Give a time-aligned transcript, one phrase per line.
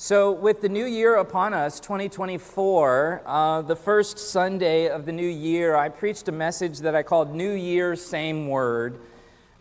[0.00, 5.26] So, with the new year upon us, 2024, uh, the first Sunday of the new
[5.26, 9.00] year, I preached a message that I called New Year, Same Word.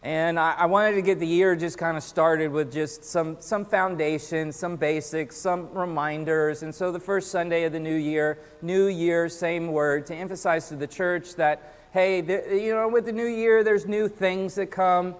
[0.03, 3.37] And I, I wanted to get the year just kind of started with just some,
[3.39, 6.61] some foundation, some basics, some reminders.
[6.61, 10.69] And so, the first Sunday of the new year, New Year, Same Word, to emphasize
[10.69, 14.53] to the church that, hey, the, you know, with the new year, there's new things
[14.53, 15.15] that come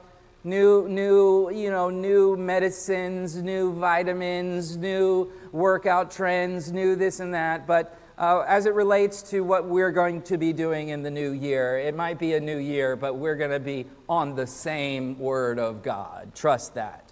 [0.47, 7.67] new, new, you know, new medicines, new vitamins, new workout trends, new this and that.
[7.67, 11.31] But uh, as it relates to what we're going to be doing in the new
[11.31, 15.19] year, it might be a new year, but we're going to be on the same
[15.19, 16.33] Word of God.
[16.33, 17.11] Trust that.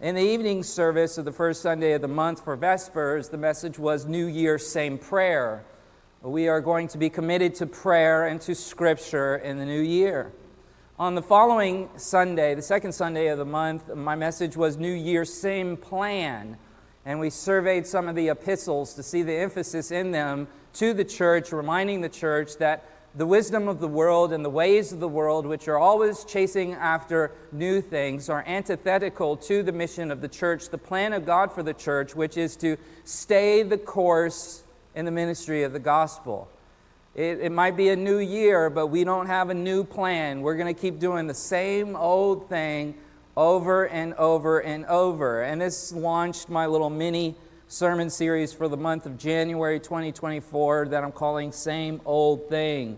[0.00, 3.78] In the evening service of the first Sunday of the month for Vespers, the message
[3.78, 5.64] was New Year, same prayer.
[6.22, 10.32] We are going to be committed to prayer and to Scripture in the new year.
[11.00, 15.24] On the following Sunday, the second Sunday of the month, my message was New Year,
[15.24, 16.56] same plan.
[17.06, 21.04] And we surveyed some of the epistles to see the emphasis in them to the
[21.04, 25.06] church, reminding the church that the wisdom of the world and the ways of the
[25.06, 30.26] world, which are always chasing after new things, are antithetical to the mission of the
[30.26, 34.64] church, the plan of God for the church, which is to stay the course
[34.96, 36.48] in the ministry of the gospel.
[37.18, 40.40] It, it might be a new year, but we don't have a new plan.
[40.40, 42.94] We're going to keep doing the same old thing
[43.36, 45.42] over and over and over.
[45.42, 47.34] And this launched my little mini
[47.66, 52.96] sermon series for the month of January 2024 that I'm calling Same Old Thing.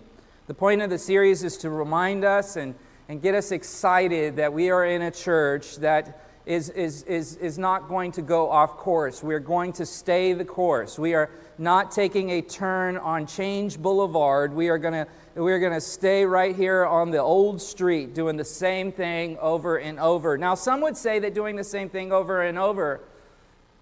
[0.49, 2.75] The point of the series is to remind us and,
[3.09, 7.59] and get us excited that we are in a church that is, is, is, is
[7.59, 9.23] not going to go off course.
[9.23, 10.99] We're going to stay the course.
[10.99, 14.55] We are not taking a turn on Change Boulevard.
[14.55, 18.36] We are going to we're going to stay right here on the old street doing
[18.36, 20.36] the same thing over and over.
[20.36, 23.03] Now, some would say that doing the same thing over and over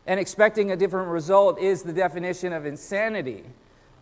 [0.06, 3.44] and expecting a different result is the definition of insanity.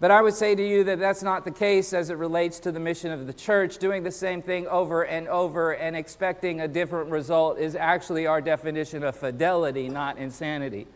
[0.01, 2.73] But I would say to you that that's not the case as it relates to
[2.73, 3.79] the mission of the church.
[3.79, 8.41] Doing the same thing over and over and expecting a different result is actually our
[8.41, 10.87] definition of fidelity, not insanity.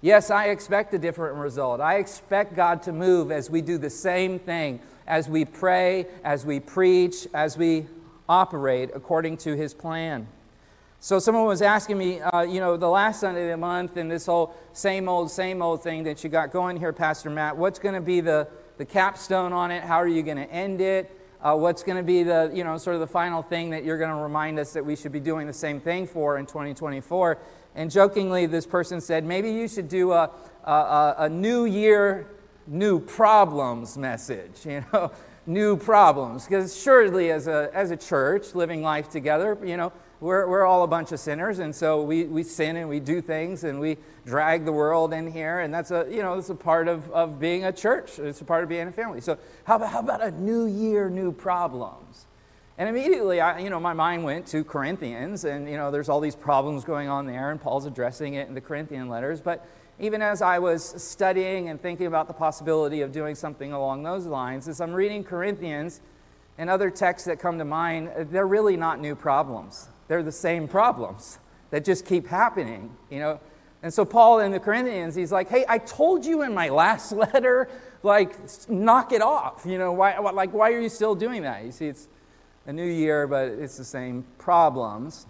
[0.00, 1.80] Yes, I expect a different result.
[1.80, 6.44] I expect God to move as we do the same thing, as we pray, as
[6.44, 7.86] we preach, as we
[8.28, 10.26] operate according to His plan.
[11.00, 14.10] So, someone was asking me, uh, you know, the last Sunday of the month and
[14.10, 17.78] this whole same old, same old thing that you got going here, Pastor Matt, what's
[17.78, 19.82] going to be the, the capstone on it?
[19.82, 21.20] How are you going to end it?
[21.42, 23.98] Uh, what's going to be the, you know, sort of the final thing that you're
[23.98, 27.36] going to remind us that we should be doing the same thing for in 2024?
[27.74, 30.30] And jokingly, this person said, maybe you should do a,
[30.64, 32.28] a, a new year,
[32.66, 35.10] new problems message, you know,
[35.46, 36.44] new problems.
[36.44, 40.84] Because surely, as a, as a church living life together, you know, we're, we're all
[40.84, 43.98] a bunch of sinners, and so we, we sin and we do things and we
[44.24, 47.38] drag the world in here, and that's a, you know, it's a part of, of
[47.38, 48.18] being a church.
[48.18, 49.20] It's a part of being a family.
[49.20, 52.26] So how about, how about a new year, new problems?
[52.76, 56.20] And immediately, I, you know, my mind went to Corinthians, and you know, there's all
[56.20, 59.40] these problems going on there, and Paul's addressing it in the Corinthian letters.
[59.40, 59.64] But
[60.00, 64.26] even as I was studying and thinking about the possibility of doing something along those
[64.26, 66.00] lines, as I'm reading Corinthians
[66.58, 69.88] and other texts that come to mind, they're really not new problems.
[70.08, 71.38] They're the same problems
[71.70, 73.40] that just keep happening, you know.
[73.84, 77.12] And so Paul in the Corinthians, he's like, "Hey, I told you in my last
[77.24, 77.68] letter,
[78.02, 78.34] like,
[78.68, 79.64] knock it off.
[79.64, 81.64] You know, why, like, why are you still doing that?
[81.64, 82.08] You see, it's
[82.66, 85.26] a new year, but it's the same problems.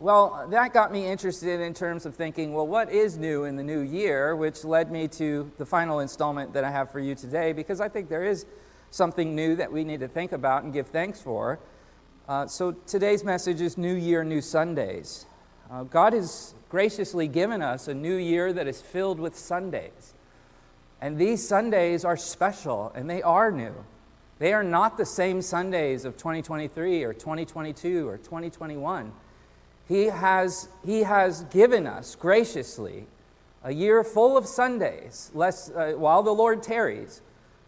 [0.00, 3.62] Well, that got me interested in terms of thinking, well, what is new in the
[3.62, 7.52] new year, which led me to the final installment that I have for you today,
[7.52, 8.44] because I think there is
[8.90, 11.60] something new that we need to think about and give thanks for.
[12.28, 15.26] Uh, so today's message is New Year, New Sundays.
[15.70, 20.14] Uh, God has graciously given us a new year that is filled with Sundays.
[21.00, 23.74] And these Sundays are special and they are new.
[24.38, 29.12] They are not the same Sundays of 2023 or 2022 or 2021.
[29.86, 33.06] He has, he has given us graciously
[33.62, 37.22] a year full of Sundays, less, uh, while the Lord tarries.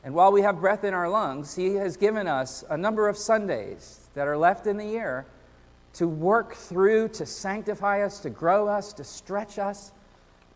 [0.05, 3.17] And while we have breath in our lungs, He has given us a number of
[3.17, 5.27] Sundays that are left in the year
[5.95, 9.93] to work through, to sanctify us, to grow us, to stretch us,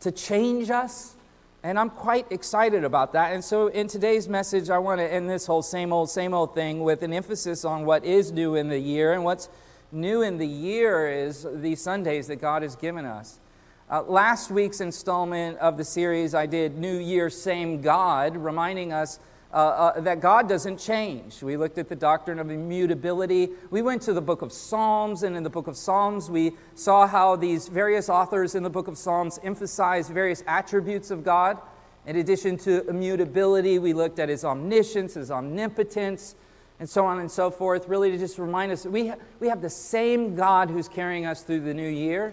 [0.01, 1.17] to change us,
[1.63, 3.33] and I'm quite excited about that.
[3.35, 6.55] And so, in today's message, I want to end this whole same old, same old
[6.55, 9.13] thing with an emphasis on what is new in the year.
[9.13, 9.51] And what's
[9.93, 13.41] new in the year is these Sundays that God has given us.
[13.91, 19.19] Uh, last week's installment of the series, I did New Year, Same God, reminding us
[19.53, 21.43] uh, uh, that God doesn't change.
[21.43, 23.51] We looked at the doctrine of immutability.
[23.71, 27.07] We went to the book of Psalms, and in the book of Psalms, we saw
[27.07, 31.59] how these various authors in the book of Psalms emphasize various attributes of God.
[32.07, 36.37] In addition to immutability, we looked at his omniscience, his omnipotence,
[36.79, 39.49] and so on and so forth, really to just remind us that we, ha- we
[39.49, 42.33] have the same God who's carrying us through the new year.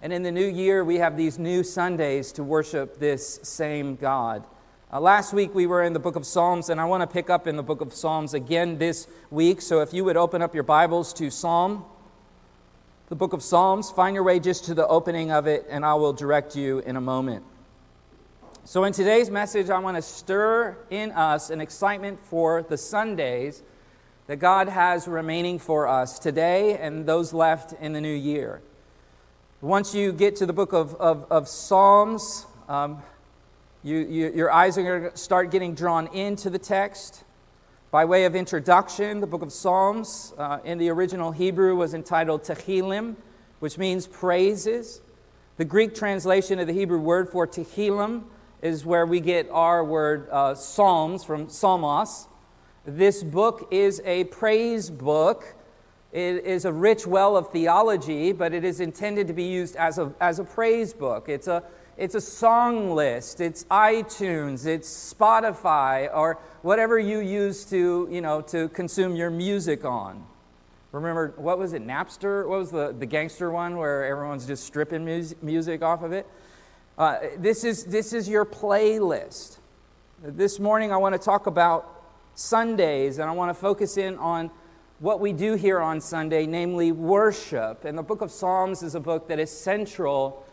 [0.00, 4.44] And in the new year, we have these new Sundays to worship this same God.
[4.94, 7.28] Uh, last week we were in the book of Psalms, and I want to pick
[7.28, 9.60] up in the book of Psalms again this week.
[9.60, 11.84] So if you would open up your Bibles to Psalm,
[13.08, 15.94] the book of Psalms, find your way just to the opening of it, and I
[15.94, 17.44] will direct you in a moment.
[18.64, 23.64] So in today's message, I want to stir in us an excitement for the Sundays
[24.28, 28.62] that God has remaining for us today and those left in the new year.
[29.60, 33.02] Once you get to the book of, of, of Psalms, um,
[33.84, 37.22] you, you, your eyes are going to start getting drawn into the text.
[37.90, 42.44] By way of introduction, the book of Psalms uh, in the original Hebrew was entitled
[42.44, 43.14] Tehillim,
[43.58, 45.02] which means praises.
[45.58, 48.24] The Greek translation of the Hebrew word for Tehillim
[48.62, 52.26] is where we get our word uh, Psalms from Psalmos.
[52.86, 55.44] This book is a praise book.
[56.10, 59.98] It is a rich well of theology, but it is intended to be used as
[59.98, 61.28] a, as a praise book.
[61.28, 61.62] It's a,
[61.96, 68.40] it's a song list, it's iTunes, it's Spotify, or whatever you use to, you know,
[68.42, 70.24] to consume your music on.
[70.92, 72.48] Remember, what was it, Napster?
[72.48, 76.26] What was the, the gangster one where everyone's just stripping mus- music off of it?
[76.96, 79.58] Uh, this, is, this is your playlist.
[80.22, 82.04] This morning, I want to talk about
[82.36, 84.50] Sundays, and I want to focus in on
[85.00, 87.84] what we do here on Sunday, namely worship.
[87.84, 90.43] And the book of Psalms is a book that is central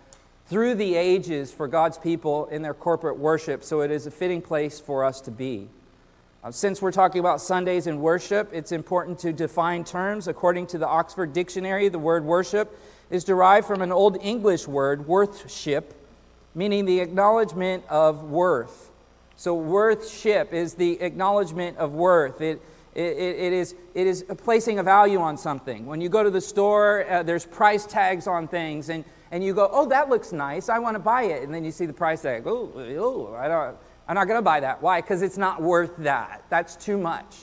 [0.52, 4.42] through the ages for God's people in their corporate worship, so it is a fitting
[4.42, 5.70] place for us to be.
[6.44, 10.28] Uh, since we're talking about Sundays and worship, it's important to define terms.
[10.28, 12.78] According to the Oxford Dictionary, the word worship
[13.10, 15.94] is derived from an Old English word, worthship,
[16.54, 18.92] meaning the acknowledgement of worth.
[19.38, 22.42] So, worthship is the acknowledgement of worth.
[22.42, 22.62] It,
[22.94, 25.86] it, it, is, it is placing a value on something.
[25.86, 29.54] When you go to the store, uh, there's price tags on things, and and you
[29.54, 30.70] go, oh, that looks nice.
[30.70, 31.44] I want to buy it.
[31.44, 32.44] And then you see the price tag.
[32.46, 34.82] Oh, I don't, I'm not going to buy that.
[34.82, 35.00] Why?
[35.02, 36.44] Because it's not worth that.
[36.50, 37.38] That's too much.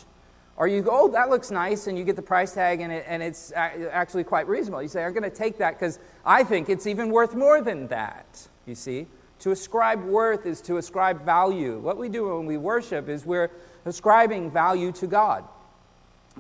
[0.57, 3.05] Or you go, oh, that looks nice, and you get the price tag, and, it,
[3.07, 4.83] and it's actually quite reasonable.
[4.83, 7.87] You say, I'm going to take that because I think it's even worth more than
[7.89, 8.49] that.
[8.67, 9.07] You see?
[9.41, 11.79] To ascribe worth is to ascribe value.
[11.79, 13.53] What we do when we worship is we're
[13.85, 15.45] ascribing value to God.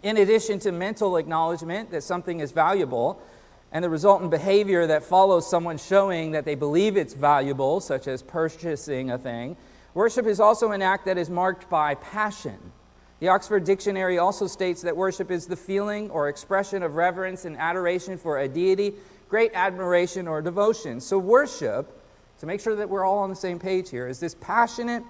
[0.02, 3.22] In addition to mental acknowledgement that something is valuable,
[3.72, 8.22] and the resultant behavior that follows someone showing that they believe it's valuable, such as
[8.22, 9.56] purchasing a thing,
[9.94, 12.58] worship is also an act that is marked by passion.
[13.20, 17.56] The Oxford Dictionary also states that worship is the feeling or expression of reverence and
[17.56, 18.94] adoration for a deity,
[19.28, 21.00] great admiration or devotion.
[21.00, 22.00] So, worship,
[22.38, 25.02] to make sure that we're all on the same page here, is this passionate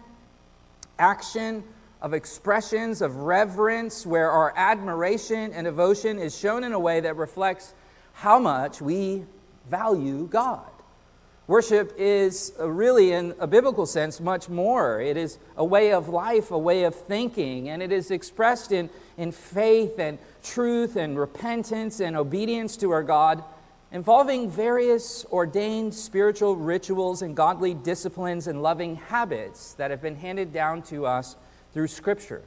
[0.99, 1.63] action
[2.01, 7.17] of expressions of reverence where our admiration and devotion is shown in a way that
[7.17, 7.75] reflects
[8.19, 9.25] how much we
[9.71, 10.67] value God.
[11.47, 15.01] Worship is really, in a biblical sense, much more.
[15.01, 18.91] It is a way of life, a way of thinking, and it is expressed in,
[19.17, 23.45] in faith and truth and repentance and obedience to our God,
[23.93, 30.53] involving various ordained spiritual rituals and godly disciplines and loving habits that have been handed
[30.53, 31.37] down to us
[31.73, 32.43] through Scripture.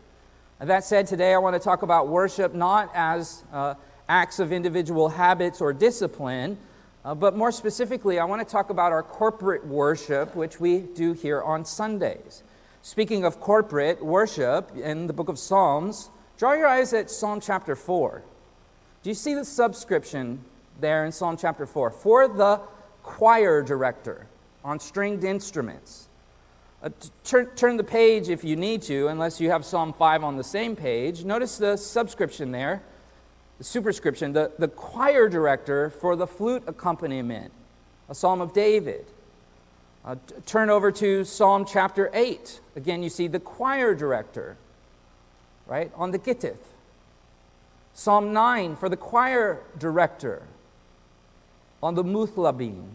[0.60, 3.76] That said, today I want to talk about worship not as uh,
[4.12, 6.58] acts of individual habits or discipline.
[7.06, 11.14] Uh, but more specifically, I want to talk about our corporate worship, which we do
[11.14, 12.44] here on Sundays.
[12.82, 17.74] Speaking of corporate worship in the book of Psalms, draw your eyes at Psalm chapter
[17.74, 18.22] 4.
[19.02, 20.44] Do you see the subscription
[20.82, 21.90] there in Psalm chapter 4?
[21.92, 22.60] For the
[23.04, 24.28] choir director
[24.64, 26.10] on stringed instruments.
[26.84, 26.90] Uh,
[27.24, 30.44] turn, turn the page if you need to, unless you have Psalm 5 on the
[30.44, 31.24] same page.
[31.24, 32.84] Notice the subscription there
[33.62, 37.52] the superscription, the, the choir director for the flute accompaniment,
[38.10, 39.06] a psalm of David.
[40.04, 42.60] Uh, t- turn over to Psalm chapter 8.
[42.76, 44.58] Again, you see the choir director,
[45.68, 46.58] right, on the gittith.
[47.94, 50.42] Psalm 9 for the choir director
[51.84, 52.88] on the muthlabim.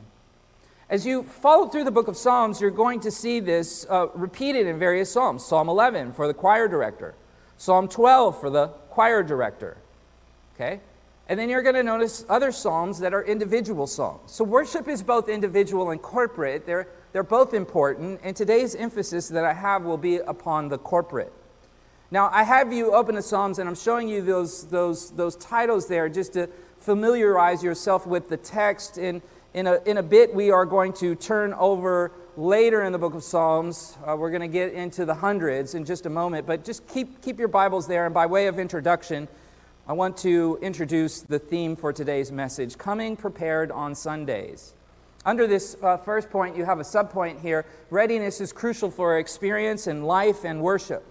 [0.91, 4.67] As you follow through the book of Psalms, you're going to see this uh, repeated
[4.67, 5.45] in various Psalms.
[5.45, 7.15] Psalm 11 for the choir director,
[7.57, 9.77] Psalm 12 for the choir director,
[10.57, 10.81] Okay?
[11.29, 14.33] And then you're going to notice other psalms that are individual psalms.
[14.33, 16.67] So worship is both individual and corporate.
[16.67, 18.21] They're, they're both important.
[18.23, 21.33] And today's emphasis that I have will be upon the corporate.
[22.13, 25.89] Now, I have you open the Psalms, and I'm showing you those, those, those titles
[25.89, 26.49] there just to
[26.79, 28.97] familiarize yourself with the text.
[28.97, 29.21] In,
[29.55, 33.15] in, a, in a bit, we are going to turn over later in the book
[33.15, 33.99] of Psalms.
[34.07, 37.21] Uh, we're going to get into the hundreds in just a moment, but just keep,
[37.23, 38.05] keep your Bibles there.
[38.05, 39.27] And by way of introduction,
[39.89, 44.75] I want to introduce the theme for today's message Coming Prepared on Sundays.
[45.25, 47.65] Under this uh, first point, you have a subpoint here.
[47.91, 51.05] Readiness is crucial for experience in life and worship.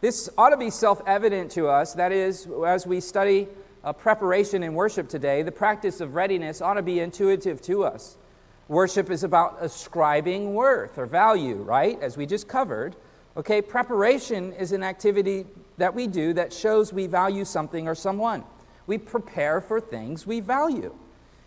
[0.00, 1.92] This ought to be self evident to us.
[1.92, 3.48] That is, as we study
[3.84, 8.16] uh, preparation in worship today, the practice of readiness ought to be intuitive to us.
[8.68, 12.00] Worship is about ascribing worth or value, right?
[12.00, 12.96] As we just covered.
[13.36, 15.44] Okay, preparation is an activity
[15.78, 18.44] that we do that shows we value something or someone.
[18.86, 20.94] We prepare for things we value.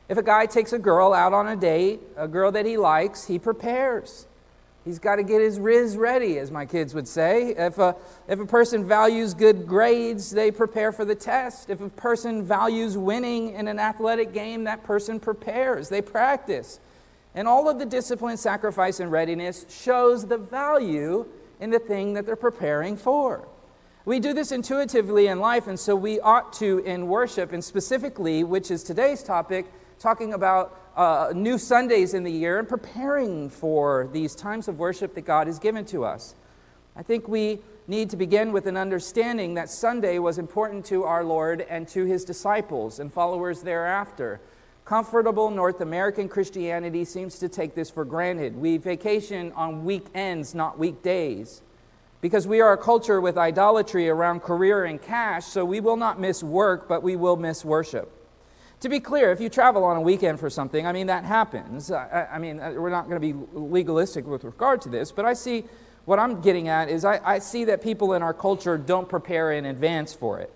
[0.08, 3.28] If a guy takes a girl out on a date, a girl that he likes,
[3.28, 4.26] he prepares.
[4.86, 7.50] He's got to get his riz ready, as my kids would say.
[7.56, 7.96] If a,
[8.28, 11.70] if a person values good grades, they prepare for the test.
[11.70, 16.80] If a person values winning in an athletic game, that person prepares, they practice.
[17.36, 21.28] And all of the discipline, sacrifice, and readiness shows the value
[21.60, 23.48] in the thing that they're preparing for.
[24.10, 28.44] We do this intuitively in life, and so we ought to in worship, and specifically,
[28.44, 29.68] which is today's topic,
[30.00, 35.14] talking about uh, new Sundays in the year and preparing for these times of worship
[35.14, 36.34] that God has given to us.
[36.96, 41.24] I think we need to begin with an understanding that Sunday was important to our
[41.24, 44.42] Lord and to his disciples and followers thereafter.
[44.86, 48.56] Comfortable North American Christianity seems to take this for granted.
[48.56, 51.62] We vacation on weekends, not weekdays.
[52.22, 56.20] Because we are a culture with idolatry around career and cash, so we will not
[56.20, 58.12] miss work, but we will miss worship.
[58.82, 61.92] To be clear, if you travel on a weekend for something, I mean, that happens.
[61.92, 65.26] I, I mean, uh, we're not going to be legalistic with regard to this, but
[65.26, 65.66] I see
[66.06, 69.52] what I'm getting at is I, I see that people in our culture don't prepare
[69.52, 70.52] in advance for it.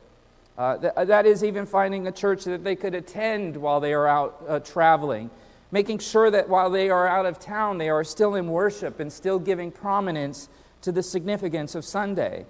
[0.57, 4.07] Uh, th- that is even finding a church that they could attend while they are
[4.07, 5.29] out uh, traveling,
[5.71, 9.11] making sure that while they are out of town, they are still in worship and
[9.11, 10.49] still giving prominence
[10.83, 12.45] to the significance of Sunday.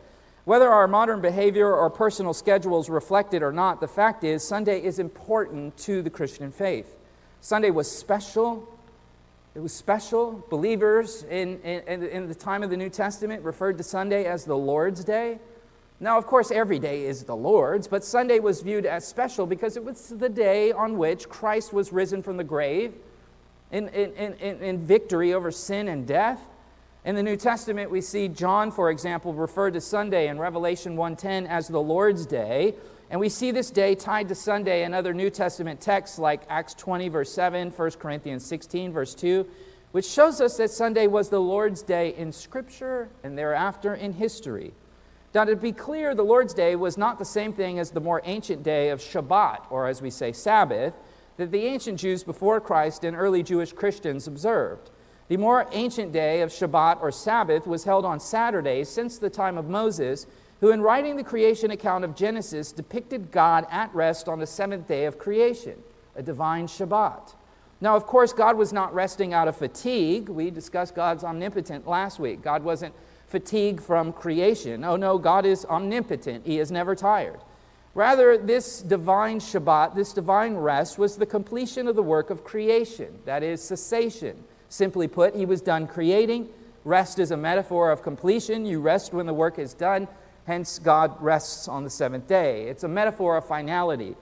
[0.45, 4.83] Whether our modern behavior or personal schedules reflect it or not, the fact is Sunday
[4.83, 6.97] is important to the Christian faith.
[7.39, 8.67] Sunday was special.
[9.55, 10.45] It was special.
[10.49, 14.57] Believers in, in, in the time of the New Testament referred to Sunday as the
[14.57, 15.39] Lord's Day.
[15.99, 19.77] Now, of course, every day is the Lord's, but Sunday was viewed as special because
[19.77, 22.93] it was the day on which Christ was risen from the grave
[23.71, 26.41] in, in, in, in victory over sin and death.
[27.05, 31.45] In the New Testament, we see John, for example, referred to Sunday in Revelation 1:10
[31.47, 32.75] as the Lord's Day,
[33.09, 36.73] and we see this day tied to Sunday in other New Testament texts like Acts
[36.75, 39.45] 20 verse 7, 1 Corinthians 16 verse 2,
[39.91, 44.73] which shows us that Sunday was the Lord's Day in scripture and thereafter in history.
[45.35, 48.21] Now, to be clear, the Lord's Day was not the same thing as the more
[48.23, 50.93] ancient day of Shabbat, or as we say, Sabbath,
[51.35, 54.89] that the ancient Jews before Christ and early Jewish Christians observed.
[55.29, 59.57] The more ancient day of Shabbat or Sabbath was held on Saturdays since the time
[59.57, 60.27] of Moses,
[60.59, 64.87] who, in writing the creation account of Genesis, depicted God at rest on the seventh
[64.87, 65.75] day of creation,
[66.15, 67.35] a divine Shabbat.
[67.79, 70.29] Now, of course, God was not resting out of fatigue.
[70.29, 72.41] We discussed God's omnipotent last week.
[72.41, 72.93] God wasn't
[73.27, 74.83] fatigued from creation.
[74.83, 76.45] Oh, no, God is omnipotent.
[76.45, 77.39] He is never tired.
[77.95, 83.19] Rather, this divine Shabbat, this divine rest, was the completion of the work of creation,
[83.25, 86.49] that is, cessation Simply put, he was done creating.
[86.83, 88.65] Rest is a metaphor of completion.
[88.65, 90.07] You rest when the work is done,
[90.47, 92.63] hence, God rests on the seventh day.
[92.63, 94.15] It's a metaphor of finality.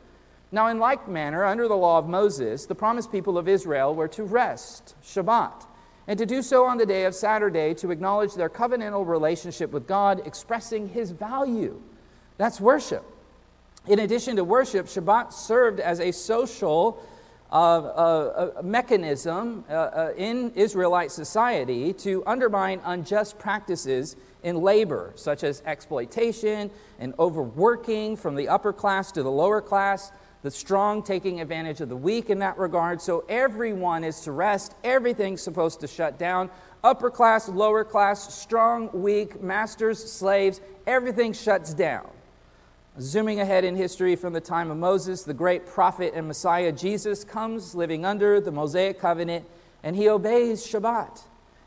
[0.51, 4.09] Now, in like manner, under the law of Moses, the promised people of Israel were
[4.09, 5.67] to rest, Shabbat,
[6.05, 9.87] and to do so on the day of Saturday to acknowledge their covenantal relationship with
[9.87, 11.81] God, expressing his value.
[12.35, 13.05] That's worship.
[13.87, 17.01] In addition to worship, Shabbat served as a social
[17.57, 25.43] a, a mechanism uh, uh, in Israelite society to undermine unjust practices in labor, such
[25.43, 30.11] as exploitation and overworking from the upper class to the lower class,
[30.43, 33.01] the strong taking advantage of the weak in that regard.
[33.01, 36.49] So everyone is to rest, everything's supposed to shut down.
[36.83, 42.09] Upper class, lower class, strong, weak, masters, slaves, everything shuts down.
[42.99, 47.23] Zooming ahead in history from the time of Moses, the great prophet and Messiah Jesus
[47.23, 49.45] comes living under the Mosaic covenant
[49.81, 51.21] and he obeys Shabbat.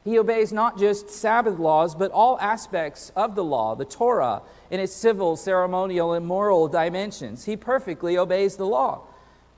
[0.04, 4.78] He obeys not just Sabbath laws, but all aspects of the law, the Torah, in
[4.80, 7.46] its civil, ceremonial, and moral dimensions.
[7.46, 9.00] He perfectly obeys the law,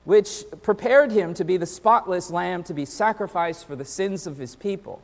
[0.04, 4.37] which prepared him to be the spotless lamb to be sacrificed for the sins of
[4.38, 5.02] his people.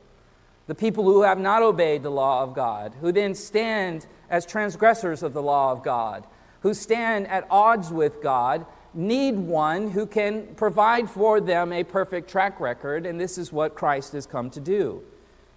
[0.66, 5.23] the people who have not obeyed the law of God, who then stand as transgressors
[5.23, 6.25] of the law of God,
[6.62, 12.31] who stand at odds with God, need one who can provide for them a perfect
[12.31, 15.02] track record, and this is what Christ has come to do.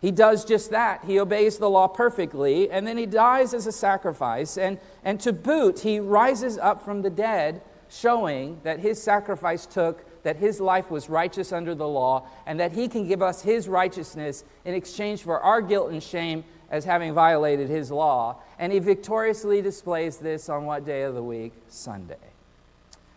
[0.02, 1.04] He does just that.
[1.06, 4.58] He obeys the law perfectly, and then he dies as a sacrifice.
[4.58, 10.06] And, and to boot, he rises up from the dead, showing that his sacrifice took
[10.24, 13.70] that his life was righteous under the law, and that he can give us his
[13.70, 18.38] righteousness in exchange for our guilt and shame as having violated his law.
[18.60, 21.54] And he victoriously displays this on what day of the week?
[21.68, 22.16] Sunday.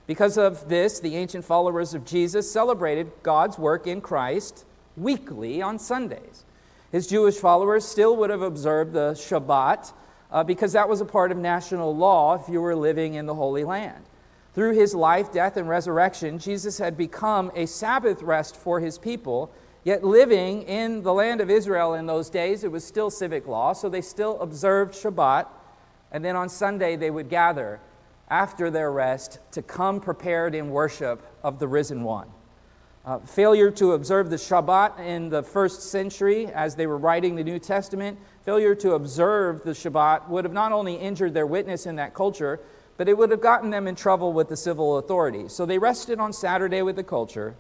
[0.07, 4.65] Because of this, the ancient followers of Jesus celebrated God's work in Christ
[4.97, 6.45] weekly on Sundays.
[6.91, 9.93] His Jewish followers still would have observed the Shabbat
[10.31, 13.35] uh, because that was a part of national law if you were living in the
[13.35, 14.05] Holy Land.
[14.55, 19.51] Through his life, death, and resurrection, Jesus had become a Sabbath rest for his people.
[19.85, 23.73] Yet, living in the land of Israel in those days, it was still civic law,
[23.73, 25.47] so they still observed Shabbat.
[26.11, 27.81] And then on Sunday, they would gather
[28.29, 32.29] after their rest to come prepared in worship of the risen one.
[33.07, 37.45] Uh, failure to observe the Shabbat in the first century as they were writing the
[37.45, 41.97] New Testament, failure to observe the Shabbat would have not only injured their witness in
[41.97, 42.61] that culture,
[42.99, 45.55] but it would have gotten them in trouble with the civil authorities.
[45.55, 47.57] So they rested on Saturday with the culture,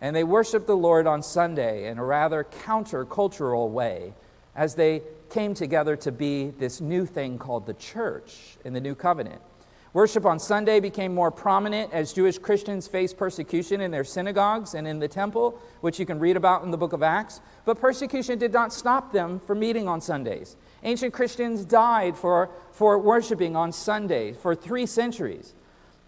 [0.00, 4.14] and they worshiped the Lord on Sunday in a rather countercultural way
[4.54, 8.94] as they came together to be this new thing called the church in the new
[8.94, 9.40] covenant.
[9.94, 14.86] Worship on Sunday became more prominent as Jewish Christians faced persecution in their synagogues and
[14.86, 17.40] in the temple, which you can read about in the book of Acts.
[17.64, 20.56] But persecution did not stop them from meeting on Sundays.
[20.82, 25.54] Ancient Christians died for, for worshiping on Sunday for three centuries.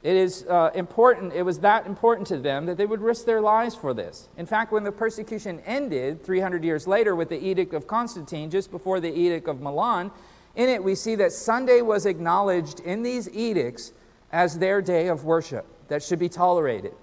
[0.03, 3.43] It is uh, important, it was that important to them that they would risk their
[3.43, 4.29] lives for this.
[4.39, 8.71] In fact, when the persecution ended 300 years later with the Edict of Constantine, just
[8.71, 10.11] before the Edict of Milan,
[10.57, 13.93] in it we see that Sunday was acknowledged in these edicts
[14.33, 16.95] as their day of worship that should be tolerated.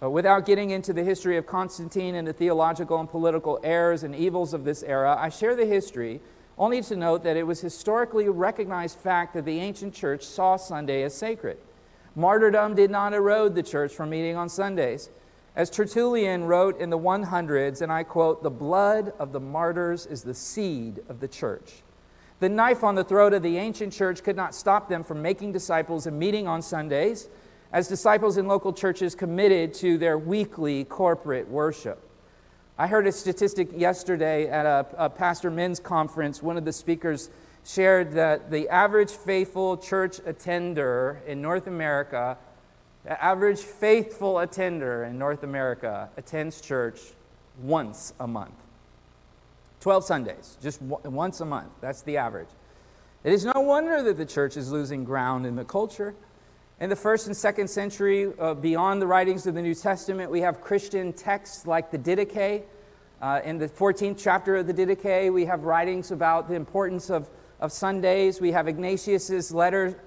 [0.00, 4.14] Uh, without getting into the history of Constantine and the theological and political errors and
[4.14, 6.20] evils of this era, I share the history
[6.56, 11.02] only to note that it was historically recognized fact that the ancient church saw Sunday
[11.02, 11.58] as sacred.
[12.18, 15.08] Martyrdom did not erode the church from meeting on Sundays.
[15.54, 20.24] As Tertullian wrote in the 100s, and I quote, the blood of the martyrs is
[20.24, 21.74] the seed of the church.
[22.40, 25.52] The knife on the throat of the ancient church could not stop them from making
[25.52, 27.28] disciples and meeting on Sundays,
[27.72, 32.02] as disciples in local churches committed to their weekly corporate worship.
[32.76, 36.42] I heard a statistic yesterday at a, a pastor men's conference.
[36.42, 37.30] One of the speakers
[37.68, 42.38] shared that the average faithful church attender in North America,
[43.04, 46.98] the average faithful attender in North America attends church
[47.60, 48.54] once a month.
[49.80, 51.70] 12 Sundays, just once a month.
[51.80, 52.48] That's the average.
[53.22, 56.14] It is no wonder that the church is losing ground in the culture.
[56.80, 60.40] In the first and second century, uh, beyond the writings of the New Testament, we
[60.40, 62.62] have Christian texts like the Didache.
[63.20, 67.28] Uh, in the 14th chapter of the Didache, we have writings about the importance of,
[67.60, 68.40] of Sundays.
[68.40, 70.00] We have Ignatius's letter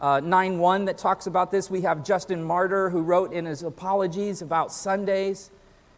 [0.00, 1.70] uh, 9 1 that talks about this.
[1.70, 5.50] We have Justin Martyr, who wrote in his apologies about Sundays.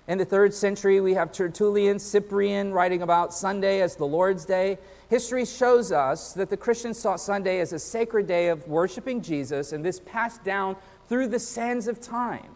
[0.06, 4.78] In the third century, we have Tertullian, Cyprian writing about Sunday as the Lord's Day.
[5.10, 9.72] History shows us that the Christians saw Sunday as a sacred day of worshiping Jesus,
[9.72, 10.76] and this passed down
[11.08, 12.54] through the sands of time,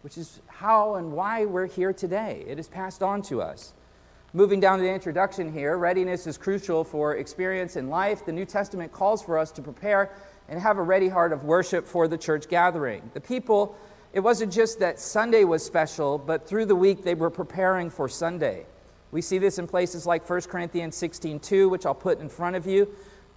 [0.00, 2.44] which is how and why we're here today.
[2.46, 3.74] It is passed on to us.
[4.38, 8.24] Moving down to the introduction here, readiness is crucial for experience in life.
[8.24, 10.12] The New Testament calls for us to prepare
[10.48, 13.10] and have a ready heart of worship for the church gathering.
[13.14, 13.76] The people,
[14.12, 18.08] it wasn't just that Sunday was special, but through the week they were preparing for
[18.08, 18.66] Sunday.
[19.10, 22.64] We see this in places like 1 Corinthians 16:2, which I'll put in front of
[22.64, 22.86] you.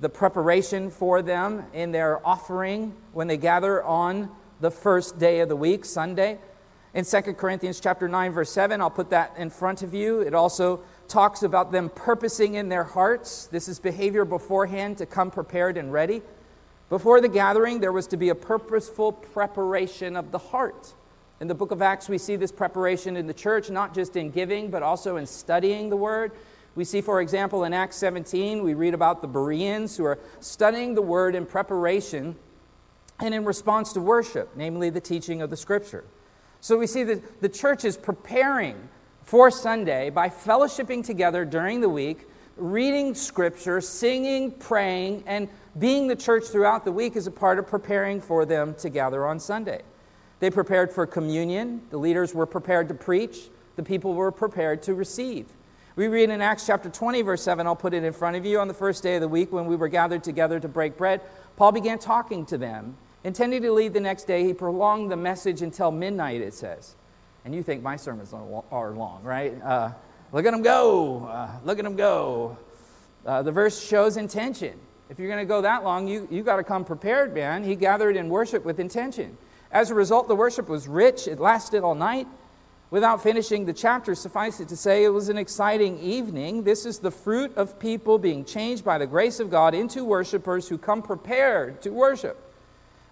[0.02, 5.50] The preparation for them in their offering when they gather on the first day of
[5.50, 6.38] the week, Sunday.
[6.94, 10.20] In 2 Corinthians chapter 9 verse 7, I'll put that in front of you.
[10.20, 13.48] It also talks about them purposing in their hearts.
[13.48, 16.22] This is behavior beforehand to come prepared and ready.
[16.90, 20.94] Before the gathering, there was to be a purposeful preparation of the heart.
[21.40, 24.30] In the book of Acts, we see this preparation in the church, not just in
[24.30, 26.34] giving, but also in studying the word.
[26.76, 30.94] We see, for example, in Acts 17, we read about the Bereans who are studying
[30.94, 32.36] the word in preparation
[33.22, 36.04] and in response to worship, namely the teaching of the scripture.
[36.62, 38.78] So we see that the church is preparing
[39.24, 46.16] for Sunday by fellowshipping together during the week, reading scripture, singing, praying, and being the
[46.16, 49.82] church throughout the week is a part of preparing for them to gather on Sunday.
[50.40, 51.82] They prepared for communion.
[51.90, 53.50] The leaders were prepared to preach.
[53.76, 55.48] The people were prepared to receive.
[55.96, 58.60] We read in Acts chapter 20, verse 7, I'll put it in front of you.
[58.60, 61.22] On the first day of the week, when we were gathered together to break bread,
[61.56, 62.98] Paul began talking to them.
[63.24, 66.96] Intending to leave the next day, he prolonged the message until midnight, it says.
[67.46, 69.62] And you think my sermons are long, right?
[69.62, 69.92] Uh,
[70.32, 71.26] look at him go.
[71.26, 72.58] Uh, look at him go.
[73.26, 74.80] Uh, the verse shows intention.
[75.10, 77.64] If you're going to go that long, you, you got to come prepared, man.
[77.64, 79.38] He gathered in worship with intention.
[79.72, 81.28] As a result, the worship was rich.
[81.28, 82.28] It lasted all night.
[82.90, 86.64] Without finishing the chapter, suffice it to say, it was an exciting evening.
[86.64, 90.68] This is the fruit of people being changed by the grace of God into worshipers
[90.68, 92.51] who come prepared to worship.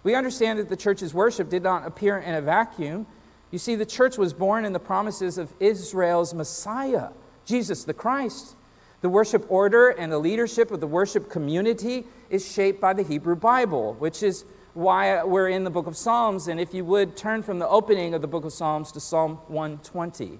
[0.02, 3.06] We understand that the church's worship did not appear in a vacuum.
[3.50, 7.08] You see, the church was born in the promises of Israel's Messiah,
[7.44, 8.56] Jesus the Christ.
[9.02, 13.34] The worship order and the leadership of the worship community is shaped by the Hebrew
[13.34, 16.48] Bible, which is why we're in the book of Psalms.
[16.48, 19.36] And if you would turn from the opening of the book of Psalms to Psalm
[19.48, 20.38] 120.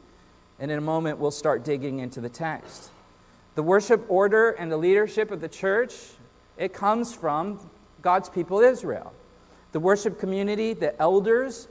[0.59, 2.91] And in a moment, we'll start digging into the text.
[3.55, 5.95] The worship order and the leadership of the church,
[6.57, 7.59] it comes from
[8.03, 9.13] God's people Israel.
[9.73, 11.69] The worship community, the elders,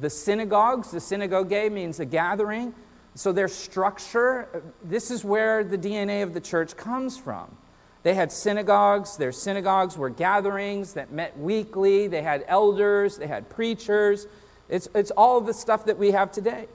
[0.00, 2.74] the synagogues, the synagogue means a gathering.
[3.14, 7.54] So their structure, this is where the DNA of the church comes from.
[8.02, 9.16] They had synagogues.
[9.16, 12.08] Their synagogues were gatherings that met weekly.
[12.08, 14.26] They had elders, they had preachers.
[14.68, 16.66] It's, it's all the stuff that we have today.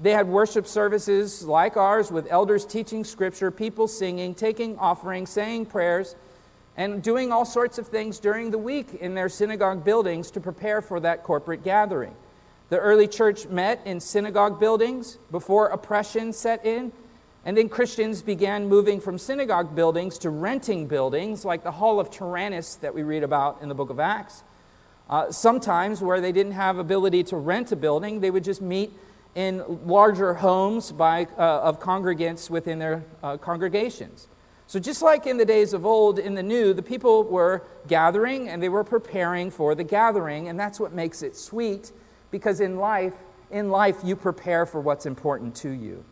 [0.00, 5.66] They had worship services like ours with elders teaching scripture, people singing, taking offerings, saying
[5.66, 6.16] prayers,
[6.76, 10.80] and doing all sorts of things during the week in their synagogue buildings to prepare
[10.80, 12.14] for that corporate gathering.
[12.70, 16.92] The early church met in synagogue buildings before oppression set in
[17.44, 22.10] and then Christians began moving from synagogue buildings to renting buildings, like the Hall of
[22.10, 24.44] Tyrannus that we read about in the book of Acts.
[25.10, 28.92] Uh, sometimes, where they didn't have ability to rent a building, they would just meet
[29.34, 34.28] in larger homes by, uh, of congregants within their uh, congregations.
[34.72, 38.48] So, just like in the days of old, in the new, the people were gathering
[38.48, 41.92] and they were preparing for the gathering, and that's what makes it sweet
[42.30, 43.12] because in life,
[43.50, 46.02] in life, you prepare for what's important to you.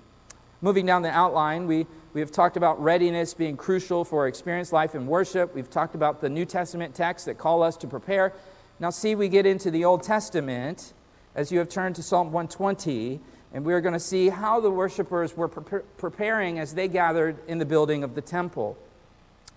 [0.61, 4.95] Moving down the outline, we, we have talked about readiness being crucial for experienced life
[4.95, 5.55] in worship.
[5.55, 8.35] We've talked about the New Testament texts that call us to prepare.
[8.79, 10.93] Now, see, we get into the Old Testament
[11.35, 13.21] as you have turned to Psalm 120,
[13.53, 17.59] and we're going to see how the worshipers were pre- preparing as they gathered in
[17.59, 18.79] the building of the temple.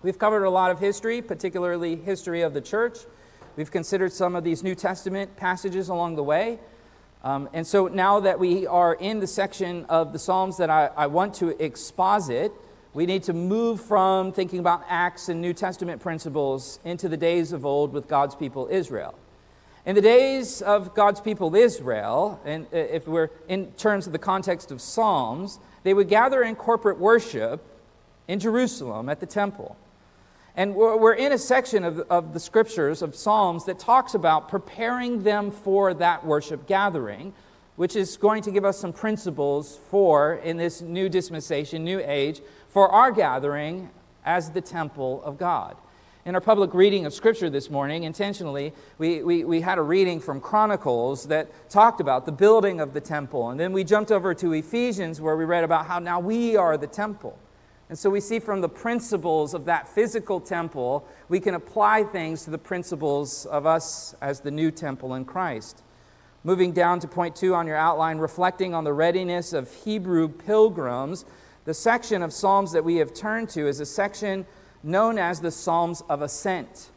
[0.02, 2.98] We've covered a lot of history, particularly history of the church.
[3.56, 6.58] We've considered some of these New Testament passages along the way.
[7.22, 10.90] Um, and so now that we are in the section of the Psalms that I,
[10.94, 12.52] I want to exposit,
[12.92, 17.52] we need to move from thinking about Acts and New Testament principles into the days
[17.52, 19.14] of old with God's people Israel.
[19.86, 24.70] In the days of God's people Israel, and if we're in terms of the context
[24.70, 27.62] of Psalms, they would gather in corporate worship
[28.26, 29.76] in Jerusalem at the temple.
[30.56, 35.22] And we're in a section of, of the scriptures, of Psalms, that talks about preparing
[35.22, 37.34] them for that worship gathering,
[37.76, 42.40] which is going to give us some principles for, in this new dispensation, new age,
[42.70, 43.90] for our gathering
[44.24, 45.76] as the temple of God.
[46.26, 50.20] In our public reading of Scripture this morning, intentionally, we, we, we had a reading
[50.20, 53.50] from Chronicles that talked about the building of the temple.
[53.50, 56.78] And then we jumped over to Ephesians where we read about how now we are
[56.78, 57.38] the temple.
[57.90, 62.44] And so we see from the principles of that physical temple, we can apply things
[62.44, 65.82] to the principles of us as the new temple in Christ.
[66.42, 71.26] Moving down to point two on your outline, reflecting on the readiness of Hebrew pilgrims,
[71.66, 74.46] the section of Psalms that we have turned to is a section
[74.84, 76.90] known as the Psalms of Ascent.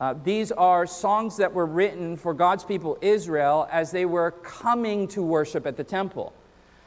[0.00, 5.08] Uh, these are songs that were written for God's people Israel as they were coming
[5.08, 6.32] to worship at the temple.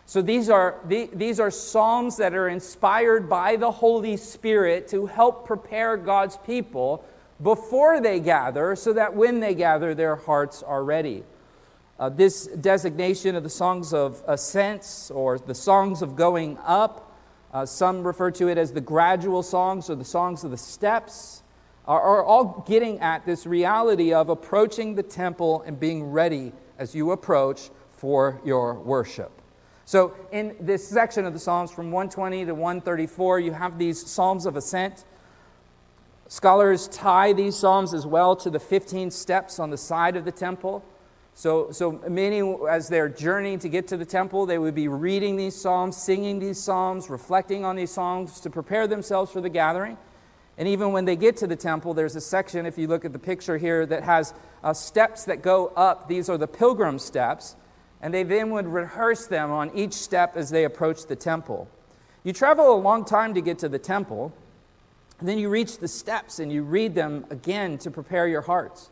[0.06, 5.46] So these are, these are psalms that are inspired by the Holy Spirit to help
[5.46, 7.04] prepare God's people
[7.44, 11.24] before they gather so that when they gather, their hearts are ready.
[12.00, 17.09] Uh, this designation of the songs of ascents or the songs of going up,
[17.54, 21.44] uh, some refer to it as the gradual songs or the songs of the steps,
[21.86, 26.94] are, are all getting at this reality of approaching the temple and being ready as
[26.94, 29.32] you approach for your worship.
[29.86, 34.46] So, in this section of the Psalms from 120 to 134, you have these Psalms
[34.46, 35.04] of Ascent.
[36.28, 40.32] Scholars tie these Psalms as well to the 15 steps on the side of the
[40.32, 40.86] temple.
[41.40, 45.38] So, so many, as they're journeying to get to the temple, they would be reading
[45.38, 49.98] these Psalms, singing these Psalms, reflecting on these Psalms to prepare themselves for the gathering.
[50.58, 53.14] And even when they get to the temple, there's a section, if you look at
[53.14, 54.34] the picture here, that has
[54.66, 56.10] uh, steps that go up.
[56.10, 57.56] These are the pilgrim steps
[58.02, 61.70] and they then would rehearse them on each step as they approached the temple.
[62.26, 64.34] You travel a long time to get to the temple.
[65.22, 68.92] Then you reach the steps and you read them again to prepare your hearts.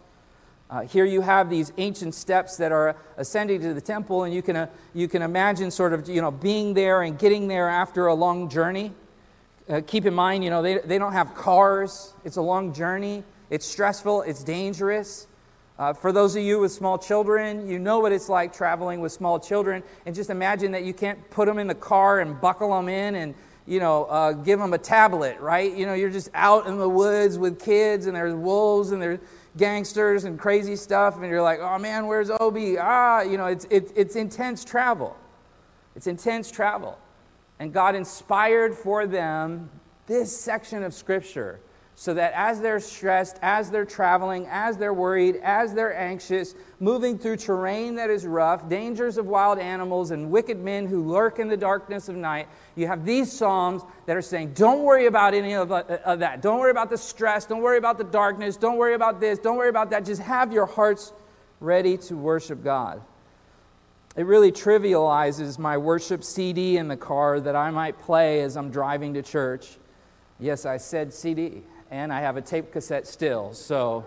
[0.70, 4.42] Uh, here you have these ancient steps that are ascending to the temple, and you
[4.42, 8.08] can, uh, you can imagine sort of you know, being there and getting there after
[8.08, 8.92] a long journey.
[9.70, 12.14] Uh, keep in mind, you know, they, they don't have cars.
[12.26, 13.24] It's a long journey.
[13.50, 14.24] It's stressful.
[14.24, 15.28] It's dangerous.
[15.80, 19.12] Uh, for those of you with small children, you know what it's like traveling with
[19.12, 19.84] small children.
[20.06, 23.16] And just imagine that you can't put them in the car and buckle them in
[23.16, 23.36] and
[23.68, 25.76] you know, uh, give them a tablet, right?
[25.76, 29.20] You know, you're just out in the woods with kids, and there's wolves and there's
[29.58, 32.78] gangsters and crazy stuff, and you're like, oh man, where's Obi?
[32.78, 35.18] Ah, you know, it's, it, it's intense travel.
[35.96, 36.98] It's intense travel.
[37.60, 39.70] And God inspired for them
[40.06, 41.60] this section of Scripture
[42.00, 47.18] so that as they're stressed, as they're traveling, as they're worried, as they're anxious, moving
[47.18, 51.48] through terrain that is rough, dangers of wild animals, and wicked men who lurk in
[51.48, 55.54] the darkness of night, you have these Psalms that are saying, Don't worry about any
[55.54, 56.40] of, uh, of that.
[56.40, 57.48] Don't worry about the stress.
[57.48, 58.58] Don't worry about the darkness.
[58.58, 59.40] Don't worry about this.
[59.40, 60.06] Don't worry about that.
[60.06, 61.14] Just have your hearts
[61.60, 63.02] ready to worship God.
[64.16, 68.70] It really trivializes my worship CD in the car that I might play as I'm
[68.70, 69.80] driving to church.
[70.40, 74.06] Yes, I said CD and I have a tape cassette still, so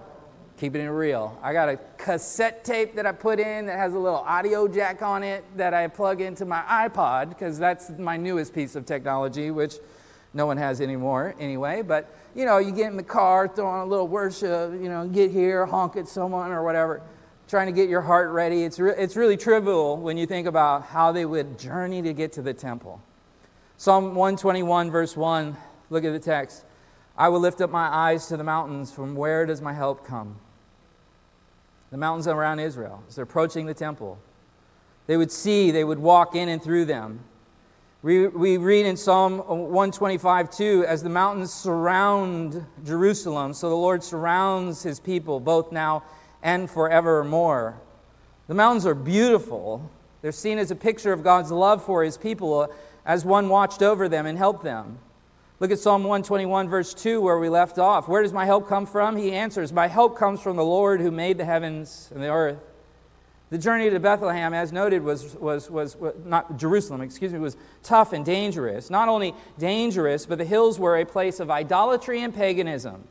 [0.58, 1.38] keeping it real.
[1.42, 5.00] I got a cassette tape that I put in that has a little audio jack
[5.00, 9.50] on it that I plug into my iPod because that's my newest piece of technology,
[9.50, 9.76] which
[10.34, 11.82] no one has anymore anyway.
[11.82, 15.08] But you know, you get in the car, throw on a little worship, you know,
[15.08, 17.02] get here, honk at someone or whatever,
[17.48, 18.62] trying to get your heart ready.
[18.62, 22.32] It's, re- it's really trivial when you think about how they would journey to get
[22.32, 23.02] to the temple.
[23.78, 25.56] Psalm 121, verse 1,
[25.88, 26.64] look at the text.
[27.20, 28.90] I will lift up my eyes to the mountains.
[28.90, 30.36] From where does my help come?
[31.90, 34.18] The mountains around Israel, as they're approaching the temple.
[35.06, 37.20] They would see, they would walk in and through them.
[38.02, 44.02] We, we read in Psalm 125 too, as the mountains surround Jerusalem, so the Lord
[44.02, 46.04] surrounds his people, both now
[46.42, 47.78] and forevermore.
[48.48, 49.90] The mountains are beautiful.
[50.22, 52.68] They're seen as a picture of God's love for his people uh,
[53.04, 55.00] as one watched over them and helped them.
[55.60, 58.08] Look at Psalm 121, verse 2, where we left off.
[58.08, 59.14] Where does my help come from?
[59.14, 62.56] He answers, My help comes from the Lord who made the heavens and the earth.
[63.50, 67.58] The journey to Bethlehem, as noted, was, was, was, was, not Jerusalem, excuse me, was
[67.82, 68.88] tough and dangerous.
[68.88, 73.04] Not only dangerous, but the hills were a place of idolatry and paganism.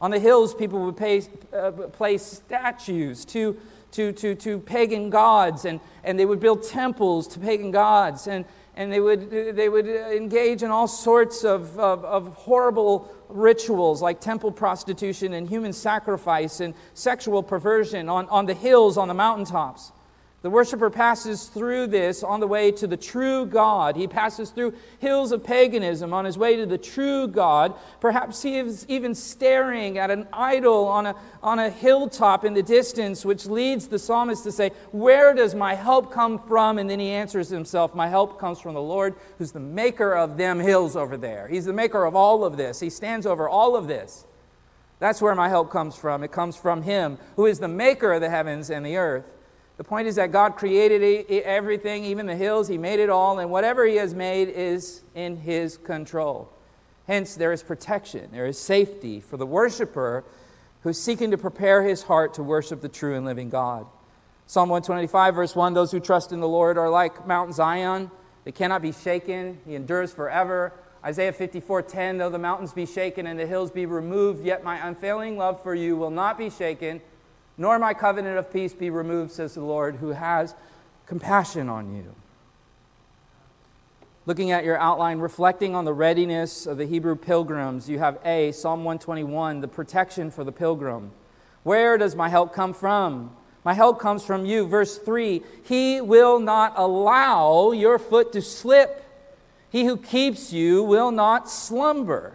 [0.00, 1.22] On the hills, people would pay,
[1.56, 3.56] uh, place statues to,
[3.92, 8.26] to, to, to pagan gods, and, and they would build temples to pagan gods.
[8.26, 8.44] And,
[8.76, 14.02] and they would, they would uh, engage in all sorts of, of, of, horrible rituals
[14.02, 19.14] like temple prostitution and human sacrifice and sexual perversion on, on the hills, on the
[19.14, 19.92] mountaintops.
[20.44, 23.96] The worshiper passes through this on the way to the true God.
[23.96, 27.74] He passes through hills of paganism on his way to the true God.
[27.98, 32.62] Perhaps he is even staring at an idol on a, on a hilltop in the
[32.62, 36.76] distance, which leads the psalmist to say, Where does my help come from?
[36.76, 40.36] And then he answers himself, My help comes from the Lord, who's the maker of
[40.36, 41.48] them hills over there.
[41.48, 44.26] He's the maker of all of this, he stands over all of this.
[44.98, 46.22] That's where my help comes from.
[46.22, 49.24] It comes from him, who is the maker of the heavens and the earth.
[49.76, 53.50] The point is that God created everything, even the hills, He made it all, and
[53.50, 56.52] whatever He has made is in His control.
[57.06, 60.24] Hence, there is protection, there is safety for the worshiper
[60.84, 63.86] who's seeking to prepare his heart to worship the true and living God.
[64.46, 68.10] Psalm 125, verse 1 Those who trust in the Lord are like Mount Zion,
[68.44, 70.72] they cannot be shaken, He endures forever.
[71.02, 75.36] Isaiah 54:10 Though the mountains be shaken and the hills be removed, yet my unfailing
[75.36, 77.00] love for you will not be shaken
[77.56, 80.54] nor my covenant of peace be removed, says the Lord, who has
[81.06, 82.14] compassion on you.
[84.26, 88.52] Looking at your outline, reflecting on the readiness of the Hebrew pilgrims, you have A,
[88.52, 91.10] Psalm 121, the protection for the pilgrim.
[91.62, 93.36] Where does my help come from?
[93.64, 94.66] My help comes from you.
[94.66, 99.02] Verse 3 He will not allow your foot to slip.
[99.70, 102.34] He who keeps you will not slumber.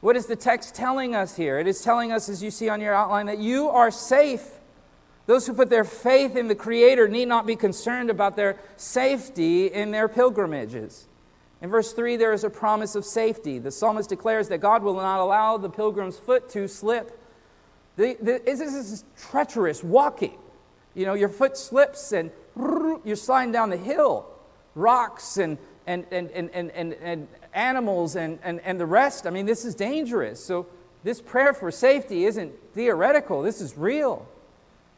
[0.00, 1.58] What is the text telling us here?
[1.58, 4.46] It is telling us, as you see on your outline, that you are safe.
[5.26, 9.66] Those who put their faith in the Creator need not be concerned about their safety
[9.66, 11.06] in their pilgrimages.
[11.60, 13.58] In verse 3, there is a promise of safety.
[13.58, 17.20] The psalmist declares that God will not allow the pilgrim's foot to slip.
[17.96, 20.38] The, the, this is treacherous walking.
[20.94, 22.30] You know, your foot slips and
[23.04, 24.26] you're sliding down the hill.
[24.74, 29.26] Rocks and, and, and, and, and, and, and animals and, and, and the rest.
[29.26, 30.44] I mean, this is dangerous.
[30.44, 30.66] So,
[31.02, 34.28] this prayer for safety isn't theoretical, this is real.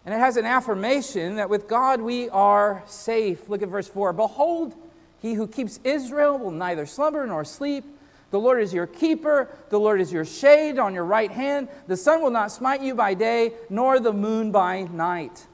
[0.04, 3.48] And it has an affirmation that with God we are safe.
[3.48, 4.12] Look at verse 4.
[4.12, 4.74] Behold,
[5.20, 7.84] He who keeps Israel will neither slumber nor sleep.
[8.32, 9.48] The Lord is your keeper.
[9.68, 11.68] The Lord is your shade on your right hand.
[11.86, 15.46] The sun will not smite you by day, nor the moon by night.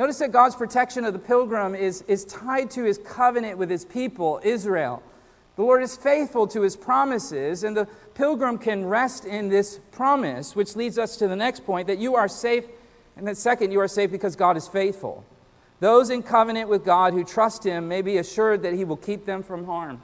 [0.00, 3.84] Notice that God's protection of the pilgrim is, is tied to his covenant with his
[3.84, 5.02] people, Israel.
[5.56, 10.56] The Lord is faithful to his promises, and the pilgrim can rest in this promise,
[10.56, 12.64] which leads us to the next point that you are safe.
[13.14, 15.22] And then, second, you are safe because God is faithful.
[15.80, 19.26] Those in covenant with God who trust him may be assured that he will keep
[19.26, 20.00] them from harm.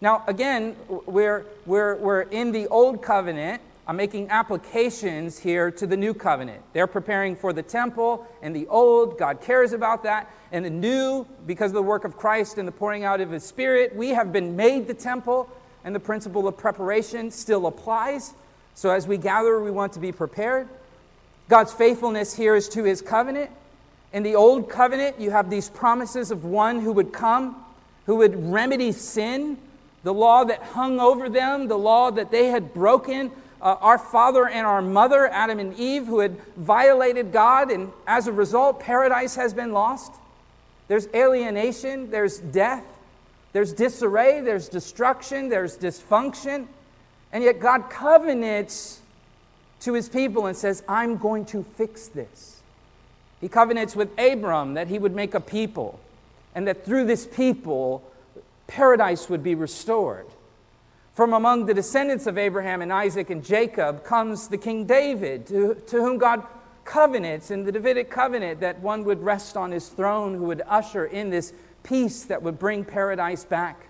[0.00, 3.60] Now, again, we're, we're, we're in the old covenant.
[3.90, 6.62] I'm making applications here to the new covenant.
[6.74, 9.18] They're preparing for the temple and the old.
[9.18, 10.32] God cares about that.
[10.52, 13.42] And the new, because of the work of Christ and the pouring out of his
[13.42, 15.50] spirit, we have been made the temple,
[15.82, 18.32] and the principle of preparation still applies.
[18.76, 20.68] So as we gather, we want to be prepared.
[21.48, 23.50] God's faithfulness here is to his covenant.
[24.12, 27.56] In the old covenant, you have these promises of one who would come,
[28.06, 29.58] who would remedy sin
[30.04, 33.32] the law that hung over them, the law that they had broken.
[33.62, 38.26] Uh, our father and our mother, Adam and Eve, who had violated God, and as
[38.26, 40.12] a result, paradise has been lost.
[40.88, 42.84] There's alienation, there's death,
[43.52, 46.66] there's disarray, there's destruction, there's dysfunction.
[47.32, 49.00] And yet, God covenants
[49.80, 52.60] to his people and says, I'm going to fix this.
[53.40, 56.00] He covenants with Abram that he would make a people,
[56.54, 58.02] and that through this people,
[58.66, 60.26] paradise would be restored.
[61.14, 65.74] From among the descendants of Abraham and Isaac and Jacob comes the King David, to,
[65.86, 66.44] to whom God
[66.84, 71.06] covenants in the Davidic covenant that one would rest on his throne, who would usher
[71.06, 73.88] in this peace that would bring paradise back.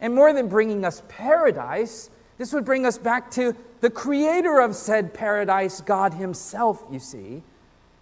[0.00, 4.74] And more than bringing us paradise, this would bring us back to the creator of
[4.74, 7.42] said paradise, God Himself, you see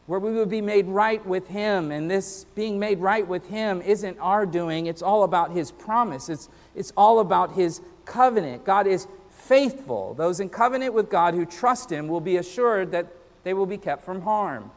[0.07, 1.91] where we would be made right with Him.
[1.91, 6.29] And this being made right with Him isn't our doing, it's all about His promise,
[6.29, 8.65] it's, it's all about His covenant.
[8.65, 10.15] God is faithful.
[10.15, 13.07] Those in covenant with God who trust Him will be assured that
[13.45, 14.71] they will be kept from harm.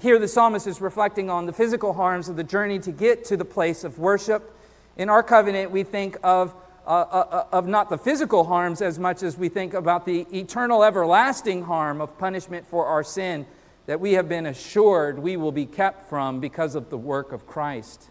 [0.00, 3.36] Here, the psalmist is reflecting on the physical harms of the journey to get to
[3.36, 4.56] the place of worship.
[4.96, 6.54] In our covenant, we think of,
[6.86, 10.26] uh, uh, uh of not the physical harms as much as we think about the
[10.32, 13.46] eternal, everlasting harm of punishment for our sin
[13.86, 17.46] that we have been assured we will be kept from because of the work of
[17.46, 18.10] Christ.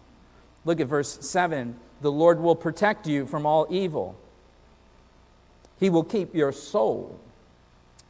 [0.64, 4.18] Look at verse 7 The Lord will protect you from all evil,
[5.82, 7.18] He will keep your soul.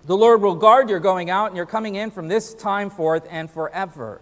[0.05, 3.27] The Lord will guard your going out and your coming in from this time forth
[3.31, 4.21] and forever.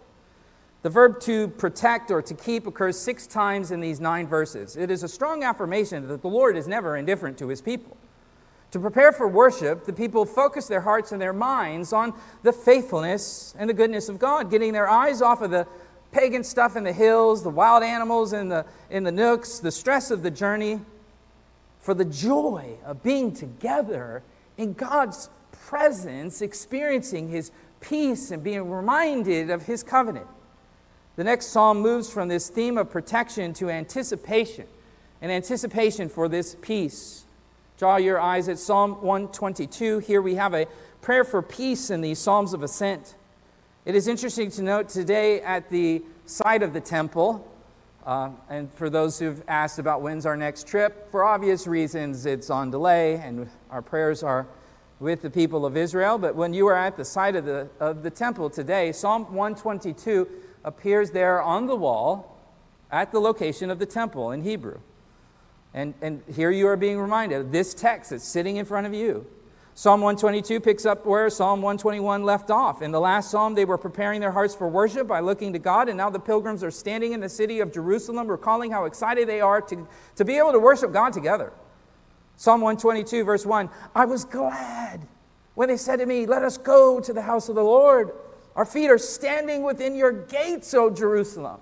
[0.83, 4.77] The verb to protect or to keep occurs six times in these nine verses.
[4.77, 7.97] It is a strong affirmation that the Lord is never indifferent to his people.
[8.71, 13.53] To prepare for worship, the people focus their hearts and their minds on the faithfulness
[13.59, 15.67] and the goodness of God, getting their eyes off of the
[16.13, 20.13] pagan stuff in the hills, the wild animals in the, in the nooks, the stress
[20.13, 20.79] of the journey,
[21.91, 24.23] for the joy of being together
[24.57, 27.51] in God's presence, experiencing His
[27.81, 30.29] peace and being reminded of His covenant.
[31.17, 34.69] The next psalm moves from this theme of protection to anticipation,
[35.21, 37.25] an anticipation for this peace.
[37.77, 39.99] Draw your eyes at Psalm 122.
[39.99, 40.69] Here we have a
[41.01, 43.17] prayer for peace in the Psalms of Ascent.
[43.85, 47.50] It is interesting to note today at the site of the temple,
[48.07, 52.49] uh, and for those who've asked about when's our next trip, for obvious reasons, it's
[52.49, 54.47] on delay, and our prayers are
[55.01, 56.19] with the people of Israel.
[56.19, 60.29] But when you are at the site of the, of the temple today, Psalm 122
[60.65, 62.39] appears there on the wall
[62.91, 64.81] at the location of the temple in Hebrew.
[65.73, 68.95] And, and here you are being reminded of this text that's sitting in front of
[68.95, 69.27] you.
[69.81, 72.83] Psalm 122 picks up where Psalm 121 left off.
[72.83, 75.89] In the last psalm, they were preparing their hearts for worship by looking to God,
[75.89, 79.41] and now the pilgrims are standing in the city of Jerusalem, recalling how excited they
[79.41, 81.51] are to, to be able to worship God together.
[82.37, 85.09] Psalm 122, verse 1 I was glad
[85.55, 88.13] when they said to me, Let us go to the house of the Lord.
[88.57, 91.59] Our feet are standing within your gates, O Jerusalem.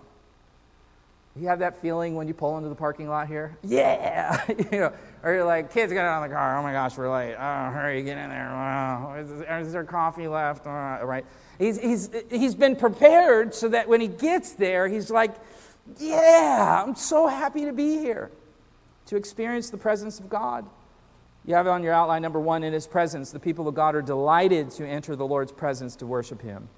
[1.41, 3.57] You have that feeling when you pull into the parking lot here?
[3.63, 4.43] Yeah!
[4.49, 6.59] you know, or you're like, kids get out of the car.
[6.59, 7.37] Oh my gosh, we're late.
[7.37, 8.51] Oh, hurry, get in there.
[8.51, 10.67] Oh, is, there coffee left?
[10.67, 11.25] Oh, right?
[11.59, 15.35] He's, he's, he's been prepared so that when he gets there, he's like,
[15.99, 18.31] yeah, I'm so happy to be here
[19.07, 20.67] to experience the presence of God.
[21.47, 23.95] You have it on your outline number one, in his presence, the people of God
[23.95, 26.69] are delighted to enter the Lord's presence to worship him.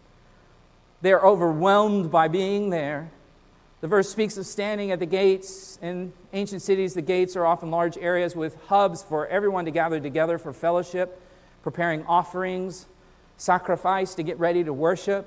[1.02, 3.10] They're overwhelmed by being there.
[3.80, 5.78] The verse speaks of standing at the gates.
[5.80, 10.00] In ancient cities, the gates are often large areas with hubs for everyone to gather
[10.00, 11.20] together for fellowship,
[11.62, 12.86] preparing offerings,
[13.38, 15.26] sacrifice to get ready to worship.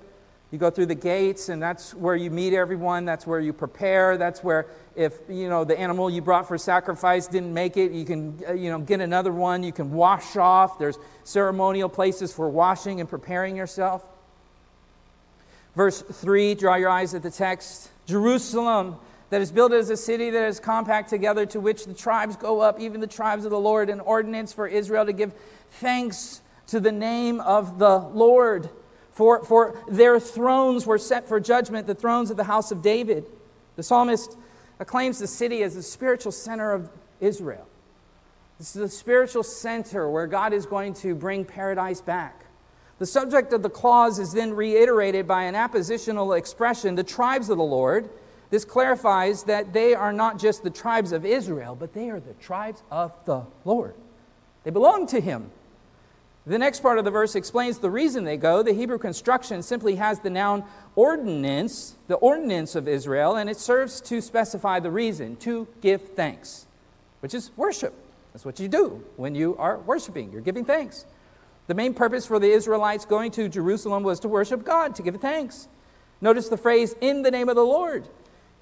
[0.51, 3.06] You go through the gates, and that's where you meet everyone.
[3.06, 4.18] That's where you prepare.
[4.18, 8.06] That's where, if you know the animal you brought for sacrifice didn't make it, you
[8.06, 9.64] can uh, you know get another one.
[9.64, 10.78] You can wash off.
[10.78, 14.06] There's ceremonial places for washing and preparing yourself.
[15.76, 16.54] Verse three.
[16.54, 17.89] Draw your eyes at the text.
[18.06, 18.97] Jerusalem,
[19.30, 22.60] that is built as a city that is compact together, to which the tribes go
[22.60, 25.34] up, even the tribes of the Lord, an ordinance for Israel to give
[25.72, 28.70] thanks to the name of the Lord.
[29.12, 33.26] For, for their thrones were set for judgment, the thrones of the house of David.
[33.76, 34.38] The psalmist
[34.80, 36.89] acclaims the city as the spiritual center of
[37.20, 37.68] Israel.
[38.60, 42.45] This is the spiritual center where God is going to bring paradise back.
[43.04, 47.58] The subject of the clause is then reiterated by an appositional expression, the tribes of
[47.58, 48.10] the Lord.
[48.49, 52.34] This clarifies that they are not just the tribes of Israel, but they are the
[52.36, 53.95] tribes of the Lord.
[54.64, 55.51] They belong to Him.
[56.45, 58.64] The next part of the verse explains the reason they go.
[58.64, 60.64] The Hebrew construction simply has the noun
[60.95, 66.68] ordinance, the ordinance of Israel, and it serves to specify the reason to give thanks,
[67.20, 67.93] which is worship.
[68.32, 71.06] That's what you do when you are worshiping, you're giving thanks.
[71.68, 75.16] The main purpose for the Israelites going to Jerusalem was to worship God, to give
[75.18, 75.68] thanks.
[76.20, 78.07] Notice the phrase, in the name of the Lord.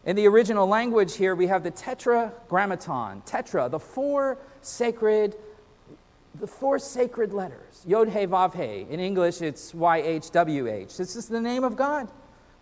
[0.05, 5.35] In the original language here, we have the tetragrammaton, tetra, the four sacred
[6.39, 8.91] the four sacred letters Yod He Vav He.
[8.91, 10.95] In English, it's Y H W H.
[10.97, 12.09] This is the name of God,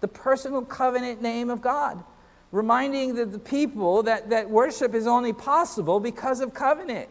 [0.02, 2.04] the personal covenant name of God,
[2.52, 7.10] reminding the, the people that, that worship is only possible because of covenant.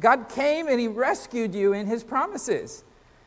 [0.00, 2.84] God came and He rescued you in His promises.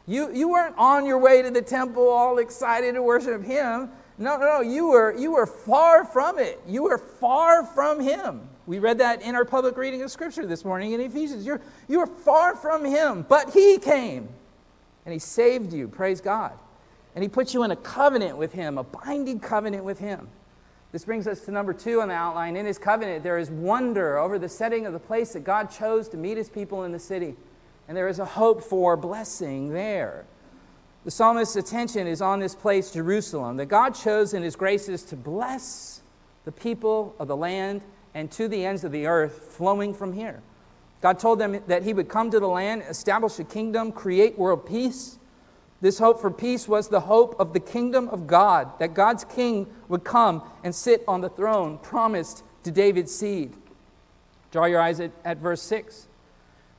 [0.07, 3.89] You, you weren't on your way to the temple all excited to worship Him.
[4.17, 4.61] No, no, no.
[4.61, 6.59] You were, you were far from it.
[6.67, 8.47] You were far from Him.
[8.67, 11.45] We read that in our public reading of Scripture this morning in Ephesians.
[11.45, 14.29] You're, you are far from Him, but He came
[15.05, 15.87] and He saved you.
[15.87, 16.53] Praise God.
[17.13, 20.27] And He put you in a covenant with Him, a binding covenant with Him.
[20.95, 22.55] This brings us to number two on the outline.
[22.55, 26.07] In His covenant, there is wonder over the setting of the place that God chose
[26.07, 27.35] to meet His people in the city.
[27.89, 30.23] And there is a hope for blessing there.
[31.03, 35.17] The psalmist's attention is on this place, Jerusalem, that God chose in His graces to
[35.17, 36.01] bless
[36.45, 37.81] the people of the land
[38.13, 40.41] and to the ends of the earth flowing from here.
[41.01, 44.65] God told them that He would come to the land, establish a kingdom, create world
[44.65, 45.19] peace.
[45.81, 49.67] This hope for peace was the hope of the kingdom of God, that God's king
[49.87, 53.53] would come and sit on the throne promised to David's seed.
[54.51, 56.07] Draw your eyes at, at verse 6.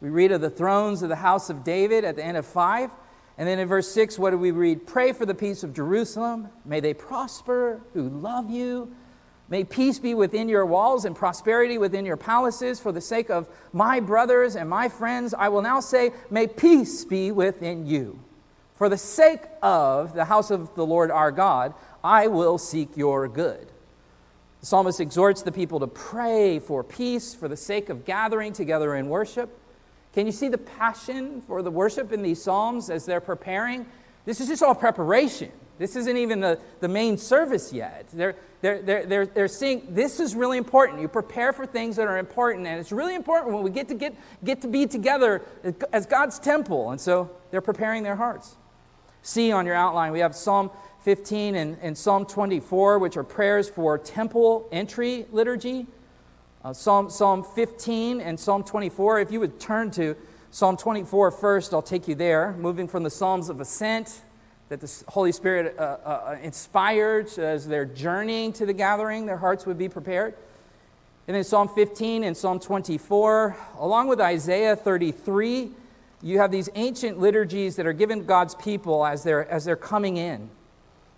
[0.00, 2.90] We read of the thrones of the house of David at the end of 5.
[3.38, 4.86] And then in verse 6, what do we read?
[4.86, 6.48] Pray for the peace of Jerusalem.
[6.64, 8.94] May they prosper who love you.
[9.48, 12.80] May peace be within your walls and prosperity within your palaces.
[12.80, 17.04] For the sake of my brothers and my friends, I will now say, May peace
[17.04, 18.18] be within you.
[18.76, 21.74] For the sake of the house of the Lord our God,
[22.04, 23.68] I will seek your good.
[24.60, 28.94] The psalmist exhorts the people to pray for peace for the sake of gathering together
[28.96, 29.58] in worship.
[30.12, 33.86] Can you see the passion for the worship in these psalms as they're preparing?
[34.24, 35.52] This is just all preparation.
[35.78, 38.06] This isn't even the, the main service yet.
[38.12, 41.00] They're, they're, they're, they're, they're seeing this is really important.
[41.00, 43.94] You prepare for things that are important, and it's really important when we get to,
[43.94, 45.42] get, get to be together
[45.92, 46.90] as God's temple.
[46.90, 48.56] And so they're preparing their hearts.
[49.26, 50.70] See on your outline, we have Psalm
[51.00, 55.88] 15 and, and Psalm 24, which are prayers for temple entry liturgy.
[56.64, 60.14] Uh, Psalm, Psalm 15 and Psalm 24, if you would turn to
[60.52, 64.22] Psalm 24 first, I'll take you there, moving from the Psalms of Ascent
[64.68, 69.38] that the Holy Spirit uh, uh, uh, inspired as they're journeying to the gathering, their
[69.38, 70.34] hearts would be prepared.
[71.26, 75.72] And then Psalm 15 and Psalm 24, along with Isaiah 33,
[76.26, 80.16] you have these ancient liturgies that are given God's people as they're, as they're coming
[80.16, 80.50] in.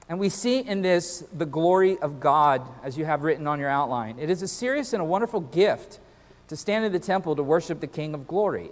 [0.08, 3.70] And we see in this the glory of God, as you have written on your
[3.70, 4.18] outline.
[4.18, 6.00] It is a serious and a wonderful gift
[6.48, 8.70] to stand in the temple to worship the King of glory.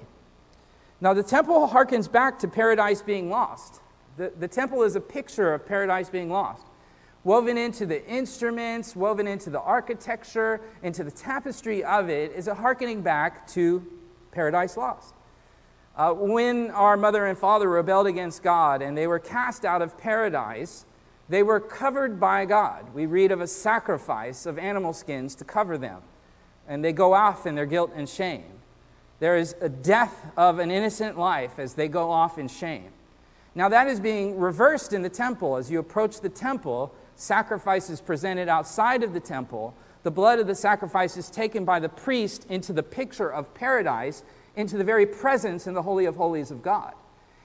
[1.01, 3.81] Now, the temple harkens back to paradise being lost.
[4.19, 6.67] The, the temple is a picture of paradise being lost.
[7.25, 12.55] Woven into the instruments, woven into the architecture, into the tapestry of it, is a
[12.55, 13.85] harkening back to
[14.33, 15.16] paradise lost.
[15.97, 19.97] Uh, when our mother and father rebelled against God and they were cast out of
[19.97, 20.85] paradise,
[21.29, 22.93] they were covered by God.
[22.95, 26.03] We read of a sacrifice of animal skins to cover them,
[26.69, 28.45] and they go off in their guilt and shame.
[29.19, 32.91] There is a death of an innocent life as they go off in shame.
[33.55, 35.57] Now, that is being reversed in the temple.
[35.57, 39.75] As you approach the temple, sacrifices presented outside of the temple.
[40.03, 44.23] The blood of the sacrifice is taken by the priest into the picture of paradise,
[44.57, 46.95] into the very presence in the Holy of Holies of God.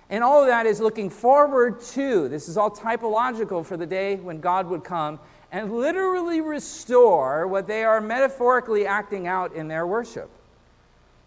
[0.09, 4.15] And all of that is looking forward to, this is all typological for the day
[4.15, 5.19] when God would come
[5.51, 10.29] and literally restore what they are metaphorically acting out in their worship.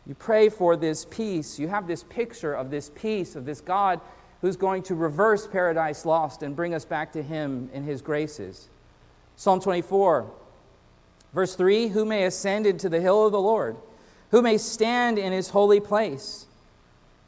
[0.06, 1.58] You pray for this peace.
[1.58, 4.00] You have this picture of this peace, of this God
[4.42, 8.68] who's going to reverse paradise lost and bring us back to Him in His graces.
[9.36, 10.30] Psalm 24,
[11.32, 13.76] verse 3 Who may ascend into the hill of the Lord?
[14.34, 16.46] Who may stand in His holy place?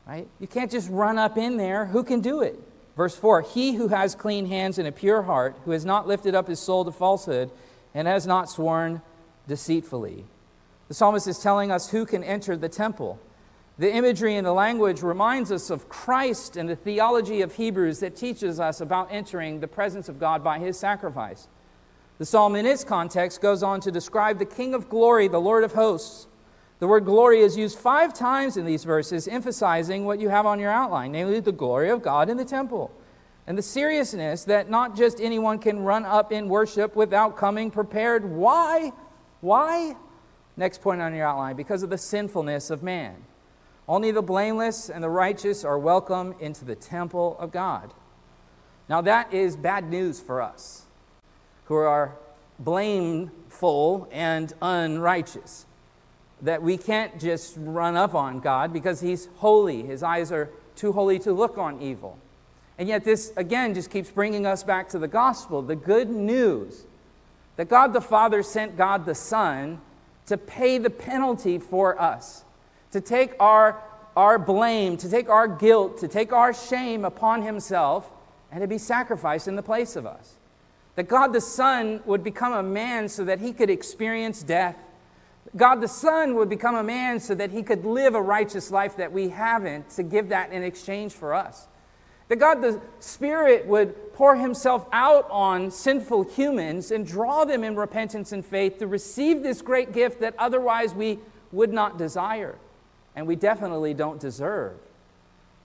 [0.09, 0.27] Right?
[0.41, 1.87] You can't just run up in there.
[1.87, 2.59] Who can do it?
[2.97, 6.35] Verse 4 He who has clean hands and a pure heart, who has not lifted
[6.35, 7.53] up his soul to falsehood,
[7.95, 9.03] and has not sworn
[9.47, 10.25] deceitfully.
[10.89, 13.21] The psalmist is telling us who can enter the temple.
[13.79, 18.17] The imagery and the language reminds us of Christ and the theology of Hebrews that
[18.17, 21.47] teaches us about entering the presence of God by his sacrifice.
[22.19, 25.63] The psalm, in its context, goes on to describe the King of glory, the Lord
[25.63, 26.27] of hosts.
[26.79, 30.61] The word glory is used five times in these verses, emphasizing what you have on
[30.61, 32.91] your outline, namely the glory of God in the temple.
[33.47, 38.25] And the seriousness that not just anyone can run up in worship without coming prepared.
[38.29, 38.93] Why?
[39.41, 39.97] Why?
[40.57, 43.15] Next point on your outline because of the sinfulness of man.
[43.89, 47.95] Only the blameless and the righteous are welcome into the temple of God.
[48.89, 50.87] Now, that is bad news for us
[51.67, 52.17] who are
[52.59, 55.67] blameful and unrighteous
[56.43, 59.83] that we can't just run up on God because He's holy.
[59.83, 62.19] His eyes are too holy to look on evil.
[62.79, 66.85] And yet, this again just keeps bringing us back to the gospel the good news
[67.57, 69.81] that God the Father sent God the Son
[70.27, 72.45] to pay the penalty for us,
[72.93, 73.83] to take our,
[74.15, 78.11] our blame, to take our guilt, to take our shame upon Himself,
[78.53, 80.35] and to be sacrificed in the place of us.
[80.97, 84.77] That God the Son would become a man so that He could experience death
[85.55, 88.97] God the Son would become a man so that he could live a righteous life
[88.97, 91.69] that we haven't, to give that in exchange for us.
[92.29, 97.77] That God the Spirit would pour himself out on sinful humans and draw them in
[97.77, 101.21] repentance and faith to receive this great gift that otherwise we
[101.53, 102.57] would not desire
[103.15, 104.77] and we definitely don't deserve.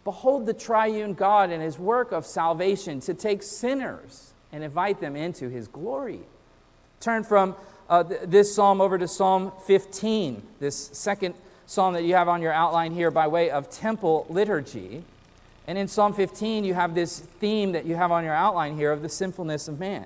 [0.04, 5.16] Behold the triune God and his work of salvation to take sinners and invite them
[5.16, 6.22] into his glory.
[7.00, 7.56] Turn from
[7.92, 11.36] uh, th- this psalm over to Psalm 15, this second
[11.66, 15.04] psalm that you have on your outline here by way of temple liturgy.
[15.68, 18.94] And in Psalm 15, you have this theme that you have on your outline here
[18.94, 20.06] of the sinfulness of man.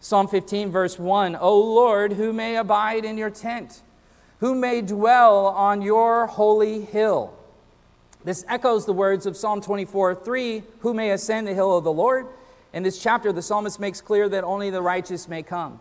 [0.00, 3.82] Psalm 15, verse 1 O Lord, who may abide in your tent?
[4.38, 7.34] Who may dwell on your holy hill?
[8.24, 11.92] This echoes the words of Psalm 24, 3 Who may ascend the hill of the
[11.92, 12.26] Lord?
[12.72, 15.78] In this chapter, the psalmist makes clear that only the righteous may come.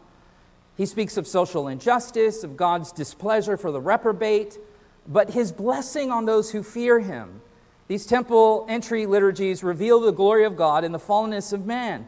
[0.79, 4.57] He speaks of social injustice, of God's displeasure for the reprobate,
[5.05, 7.41] but his blessing on those who fear him.
[7.89, 12.07] These temple entry liturgies reveal the glory of God and the fallenness of man.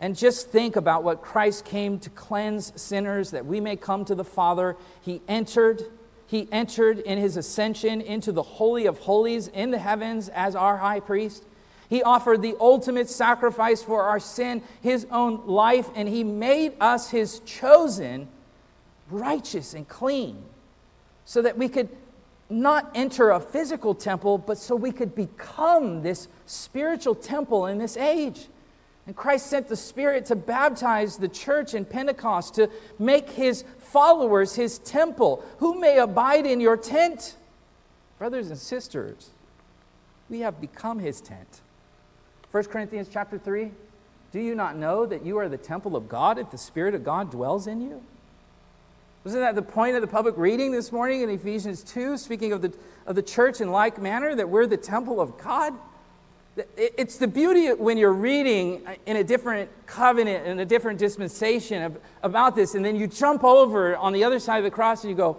[0.00, 4.16] And just think about what Christ came to cleanse sinners that we may come to
[4.16, 4.76] the Father.
[5.00, 5.84] He entered,
[6.26, 10.78] he entered in his ascension into the holy of holies in the heavens as our
[10.78, 11.44] high priest.
[11.90, 17.10] He offered the ultimate sacrifice for our sin, his own life, and he made us
[17.10, 18.28] his chosen,
[19.10, 20.40] righteous, and clean,
[21.24, 21.88] so that we could
[22.48, 27.96] not enter a physical temple, but so we could become this spiritual temple in this
[27.96, 28.46] age.
[29.06, 32.70] And Christ sent the Spirit to baptize the church in Pentecost, to
[33.00, 35.44] make his followers his temple.
[35.58, 37.34] Who may abide in your tent?
[38.18, 39.30] Brothers and sisters,
[40.28, 41.62] we have become his tent.
[42.50, 43.70] 1 Corinthians chapter 3
[44.32, 47.04] Do you not know that you are the temple of God if the Spirit of
[47.04, 48.02] God dwells in you?
[49.24, 52.62] Wasn't that the point of the public reading this morning in Ephesians 2, speaking of
[52.62, 52.72] the,
[53.06, 55.74] of the church in like manner, that we're the temple of God?
[56.76, 61.96] It's the beauty when you're reading uh, in a different covenant, in a different dispensation
[62.22, 65.10] about this, and then you jump over on the other side of the cross and
[65.10, 65.38] you go,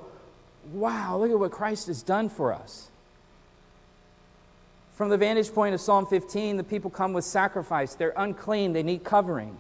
[0.72, 2.91] wow, look at what Christ has done for us.
[4.94, 7.96] From the vantage point of Psalm 15, the people come with sacrifice.
[7.96, 9.58] They're unclean, they need covering.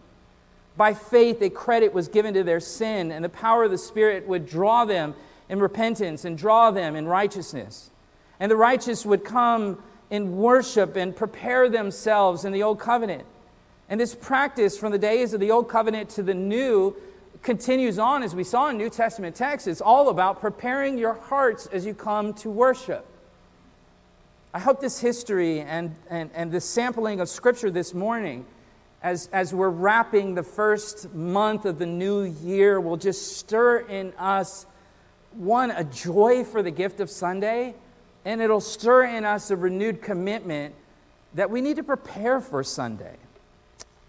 [0.77, 4.27] By faith, a credit was given to their sin, and the power of the Spirit
[4.27, 5.15] would draw them
[5.49, 7.89] in repentance and draw them in righteousness.
[8.39, 13.25] And the righteous would come in worship and prepare themselves in the Old Covenant.
[13.89, 16.95] And this practice from the days of the Old Covenant to the New
[17.41, 19.67] continues on, as we saw in New Testament texts.
[19.67, 23.05] It's all about preparing your hearts as you come to worship.
[24.53, 28.45] I hope this history and, and, and this sampling of Scripture this morning,
[29.01, 34.11] as, as we're wrapping the first month of the new year, will just stir in
[34.17, 34.65] us,
[35.31, 37.73] one, a joy for the gift of Sunday,
[38.25, 40.75] and it'll stir in us a renewed commitment
[41.33, 43.15] that we need to prepare for Sunday.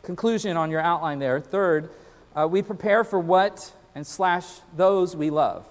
[0.03, 1.41] Conclusion on your outline there.
[1.41, 1.89] Third,
[2.35, 5.65] uh, we prepare for what and slash those we love.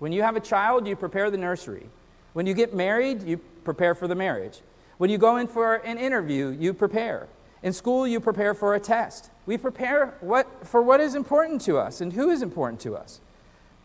[0.00, 1.86] When you have a child, you prepare the nursery.
[2.32, 4.60] When you get married, you prepare for the marriage.
[4.98, 7.28] When you go in for an interview, you prepare.
[7.62, 9.30] In school, you prepare for a test.
[9.46, 13.20] We prepare what, for what is important to us and who is important to us.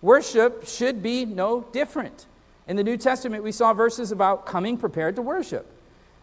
[0.01, 2.25] Worship should be no different.
[2.67, 5.71] In the New Testament, we saw verses about coming prepared to worship.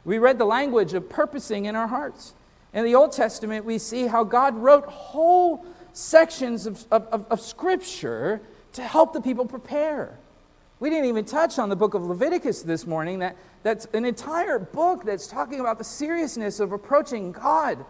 [0.04, 2.34] We read the language of purposing in our hearts.
[2.72, 8.40] In the Old Testament, we see how God wrote whole sections of, of, of, Scripture
[8.72, 10.18] to help the people prepare.
[10.82, 13.20] We didn't even touch on the book of Leviticus this morning.
[13.20, 17.84] That, that's an entire book that's talking about the seriousness of approaching God.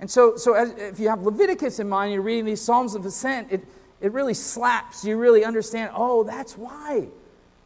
[0.00, 3.04] And so, so as, if you have Leviticus in mind, you're reading these Psalms of
[3.04, 3.66] Ascent, it,
[4.00, 5.04] it really slaps.
[5.04, 7.08] You really understand, oh, that's why.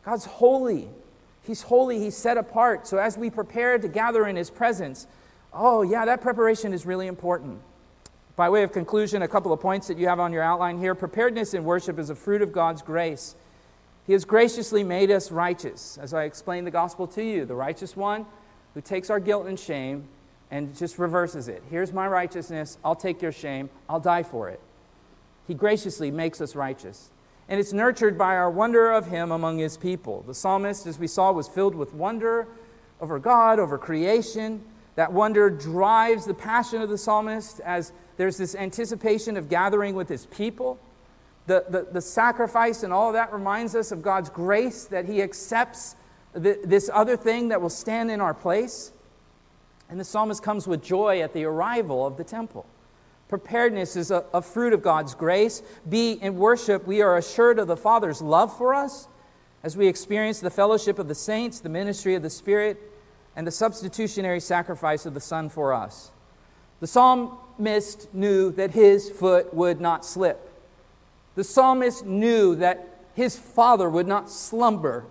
[0.05, 0.89] God's holy.
[1.45, 2.89] He's holy, He's set apart.
[2.89, 5.07] So as we prepare to gather in His presence,
[5.55, 7.61] oh, yeah, that preparation is really important.
[8.35, 10.97] By way of conclusion, a couple of points that you have on your outline here.
[10.97, 13.37] Preparedness in worship is a fruit of God's grace.
[14.07, 17.45] He has graciously made us righteous, as I explained the gospel to you.
[17.45, 18.27] The righteous one
[18.75, 20.09] who takes our guilt and shame
[20.51, 21.63] and just reverses it.
[21.71, 22.79] Here's my righteousness.
[22.85, 23.71] I'll take your shame.
[23.89, 24.61] I'll die for it.
[25.47, 27.11] He graciously makes us righteous
[27.49, 30.23] and it's nurtured by our wonder of Him among His people.
[30.27, 32.49] The psalmist, as we saw, was filled with wonder
[33.01, 34.63] over God, over creation.
[34.95, 40.09] That wonder drives the passion of the psalmist as there's this anticipation of gathering with
[40.09, 40.79] His people.
[41.47, 45.23] The, the, the sacrifice and all of that reminds us of God's grace that He
[45.23, 45.97] accepts
[46.33, 48.93] the, this other thing that will stand in our place.
[49.89, 52.65] And the psalmist comes with joy at the arrival of the temple.
[53.29, 55.63] Preparedness is a, a, fruit of God's grace.
[55.89, 59.09] Be in worship, we are assured of the Father's love for us
[59.63, 62.79] as we experience the fellowship of the saints, the ministry of the Spirit,
[63.35, 66.11] and the substitutionary sacrifice of the Son for us.
[66.81, 70.52] The psalmist knew that his foot would not slip.
[71.35, 75.05] The psalmist knew that his father would not slumber.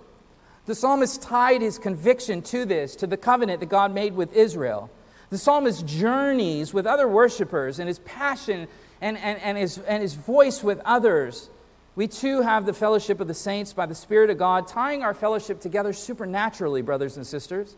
[0.65, 4.89] The psalmist tied his conviction to this, to the covenant that God made with Israel.
[5.30, 8.67] The psalmist journeys with other worshipers and his passion
[8.99, 11.49] and, and, and, his, and his voice with others.
[11.95, 15.13] We too have the fellowship of the saints by the Spirit of God, tying our
[15.13, 17.76] fellowship together supernaturally, brothers and sisters.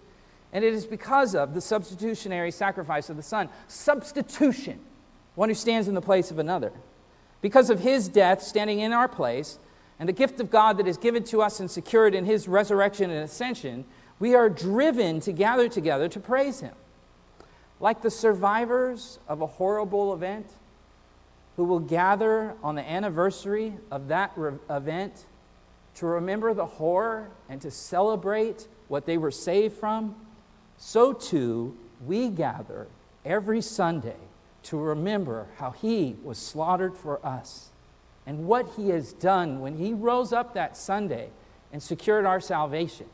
[0.51, 3.49] And it is because of the substitutionary sacrifice of the Son.
[3.67, 4.79] Substitution,
[5.35, 6.71] one who stands in the place of another.
[7.43, 9.59] Because of his death standing in our place,
[9.99, 13.11] and the gift of God that is given to us and secured in his resurrection
[13.11, 13.83] and ascension,
[14.17, 16.73] we are driven to gather together to praise him.
[17.81, 20.47] Like the survivors of a horrible event
[21.57, 25.25] who will gather on the anniversary of that re- event
[25.95, 30.15] to remember the horror and to celebrate what they were saved from,
[30.77, 31.75] so too
[32.05, 32.87] we gather
[33.25, 34.15] every Sunday
[34.63, 37.69] to remember how he was slaughtered for us
[38.25, 41.29] and what he has done when he rose up that Sunday
[41.71, 43.07] and secured our salvation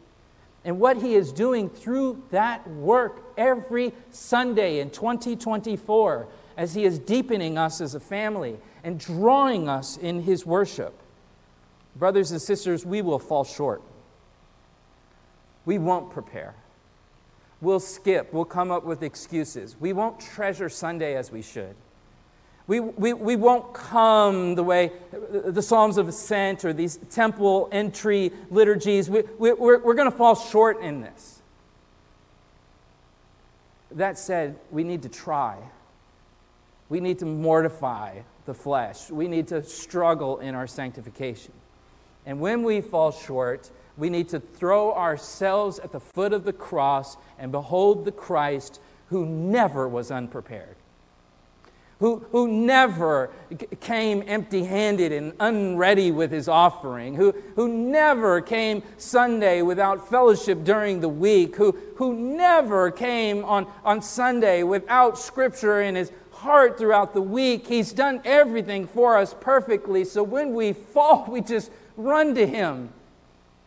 [0.66, 6.28] and what He is doing through that work every Sunday in 2024
[6.58, 10.94] as He is deepening us as a family and drawing us in His worship.
[11.96, 13.82] Brothers and sisters, we will fall short.
[15.66, 16.56] We won't prepare.
[17.62, 18.32] We'll skip.
[18.34, 19.76] We'll come up with excuses.
[19.80, 21.76] We won't treasure Sunday as we should.
[22.68, 28.32] We, we, we won't come the way the Psalms of Ascent or these temple entry
[28.52, 29.10] liturgies.
[29.10, 31.42] We, we, we're, we're going to fall short in this.
[33.92, 35.58] That said, we need to try.
[36.90, 39.10] We need to mortify the flesh.
[39.10, 41.54] We need to struggle in our sanctification.
[42.26, 46.54] And when we fall short, we need to throw ourselves at the foot of the
[46.54, 48.80] cross and behold the Christ
[49.10, 50.76] who never was unprepared
[52.00, 53.30] who, who never
[53.82, 60.64] came empty handed and unready with his offering, who, who never came Sunday without fellowship
[60.64, 66.78] during the week, who, who never came on, on Sunday without scripture in his heart
[66.78, 67.68] throughout the week.
[67.68, 70.06] He's done everything for us perfectly.
[70.06, 72.94] So when we fall, we just run to him.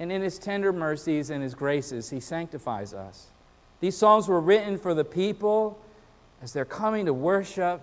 [0.03, 3.29] And in his tender mercies and his graces, he sanctifies us.
[3.79, 5.81] These Psalms were written for the people
[6.43, 7.81] as they're coming to worship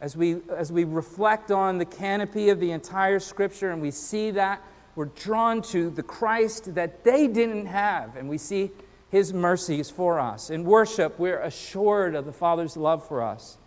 [0.00, 4.30] as we, as we reflect on the canopy of the entire scripture and we see
[4.30, 4.62] that,
[4.94, 8.70] we're drawn to the Christ that they didn't have, and we see
[9.10, 10.50] his mercies for us.
[10.50, 13.58] In worship, we're assured of the Father's love for us.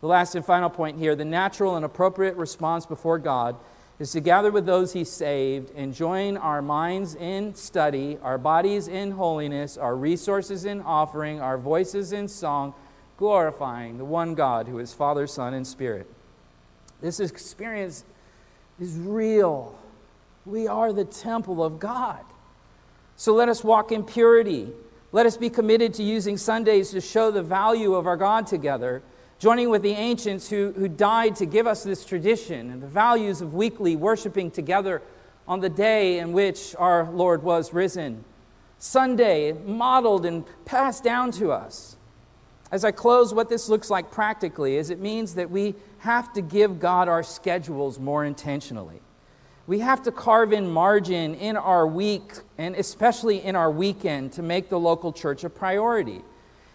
[0.00, 3.56] The last and final point here the natural and appropriate response before God
[3.98, 8.88] is to gather with those he saved and join our minds in study, our bodies
[8.88, 12.74] in holiness, our resources in offering, our voices in song,
[13.16, 16.08] glorifying the one God who is Father, Son, and Spirit.
[17.00, 18.04] This experience
[18.80, 19.78] is real.
[20.46, 22.24] We are the temple of God.
[23.16, 24.72] So let us walk in purity.
[25.12, 29.02] Let us be committed to using Sundays to show the value of our God together,
[29.42, 33.40] joining with the ancients who, who died to give us this tradition and the values
[33.40, 35.02] of weekly worshiping together
[35.48, 38.24] on the day in which our Lord was risen.
[38.78, 41.96] Sunday, modeled and passed down to us.
[42.70, 46.40] As I close, what this looks like practically is it means that we have to
[46.40, 49.00] give God our schedules more intentionally.
[49.66, 54.42] We have to carve in margin in our week and especially in our weekend to
[54.42, 56.22] make the local church a priority.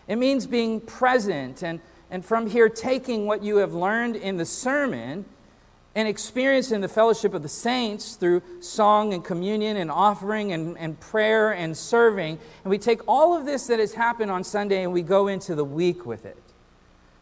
[0.09, 1.79] It means being present and,
[2.09, 5.25] and from here taking what you have learned in the sermon
[5.95, 10.99] and experiencing the fellowship of the saints through song and communion and offering and, and
[10.99, 12.37] prayer and serving.
[12.63, 15.55] And we take all of this that has happened on Sunday and we go into
[15.55, 16.37] the week with it.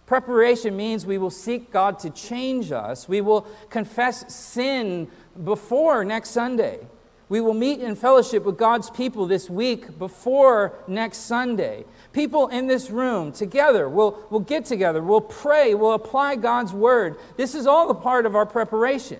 [0.05, 3.07] Preparation means we will seek God to change us.
[3.07, 5.07] We will confess sin
[5.43, 6.79] before next Sunday.
[7.27, 11.85] We will meet in fellowship with God's people this week before next Sunday.
[12.15, 17.17] People in this room together will will get together, we'll pray, we'll apply God's word.
[17.35, 19.19] This is all a part of our preparation.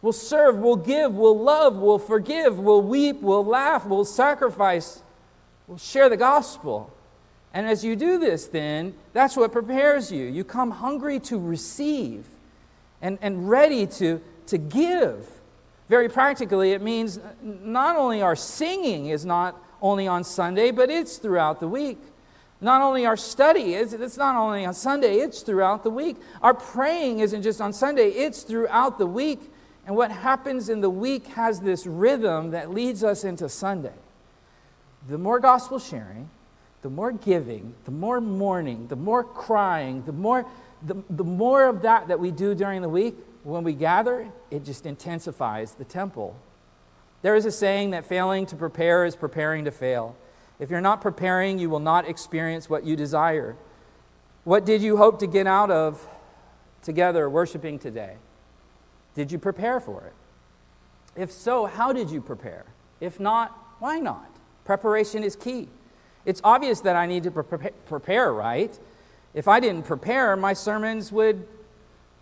[0.00, 5.02] We'll serve, we'll give, we'll love, we'll forgive, we'll weep, we'll laugh, we'll sacrifice,
[5.66, 6.90] we'll share the gospel.
[7.52, 10.24] And as you do this, then, that's what prepares you.
[10.24, 12.24] You come hungry to receive
[13.02, 15.28] and, and ready to, to give.
[15.90, 21.18] Very practically, it means not only our singing is not only on Sunday, but it's
[21.18, 21.98] throughout the week.
[22.60, 26.16] Not only our study, it's, it's not only on Sunday, it's throughout the week.
[26.42, 29.40] Our praying isn't just on Sunday, it's throughout the week.
[29.86, 33.94] And what happens in the week has this rhythm that leads us into Sunday.
[35.08, 36.28] The more gospel sharing,
[36.82, 40.46] the more giving, the more mourning, the more crying, the more,
[40.82, 44.64] the, the more of that that we do during the week, when we gather, it
[44.64, 46.36] just intensifies the temple.
[47.22, 50.14] There is a saying that failing to prepare is preparing to fail.
[50.60, 53.56] If you're not preparing, you will not experience what you desire.
[54.44, 56.06] What did you hope to get out of
[56.82, 58.16] together worshiping today?
[59.14, 60.12] Did you prepare for it?
[61.16, 62.66] If so, how did you prepare?
[63.00, 64.30] If not, why not?
[64.64, 65.68] Preparation is key.
[66.26, 68.78] It's obvious that I need to pre- prepare, right?
[69.32, 71.46] If I didn't prepare, my sermons would,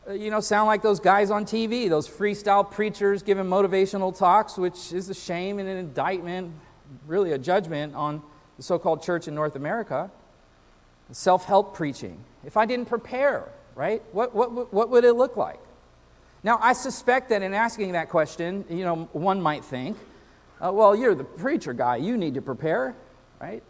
[0.09, 4.57] uh, you know, sound like those guys on TV, those freestyle preachers giving motivational talks,
[4.57, 6.53] which is a shame and an indictment,
[7.07, 8.23] really a judgment on
[8.57, 10.11] the so called church in North America.
[11.11, 12.23] Self help preaching.
[12.45, 15.61] If I didn't prepare, right, what, what, what would it look like?
[16.43, 19.97] Now, I suspect that in asking that question, you know, one might think,
[20.61, 22.95] uh, well, you're the preacher guy, you need to prepare,
[23.41, 23.63] right?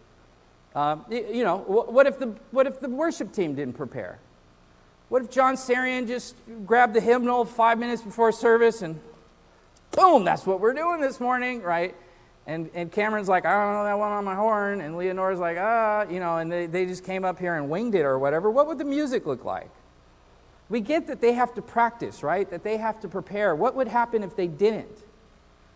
[0.74, 4.18] Um, you know, what if, the, what if the worship team didn't prepare?
[5.08, 9.00] What if John Sarian just grabbed the hymnal five minutes before service and
[9.92, 11.94] boom, that's what we're doing this morning, right?
[12.48, 14.80] And, and Cameron's like, I don't know that one on my horn.
[14.80, 17.94] And Leonora's like, ah, you know, and they, they just came up here and winged
[17.94, 18.50] it or whatever.
[18.50, 19.70] What would the music look like?
[20.70, 22.48] We get that they have to practice, right?
[22.50, 23.54] That they have to prepare.
[23.54, 25.04] What would happen if they didn't?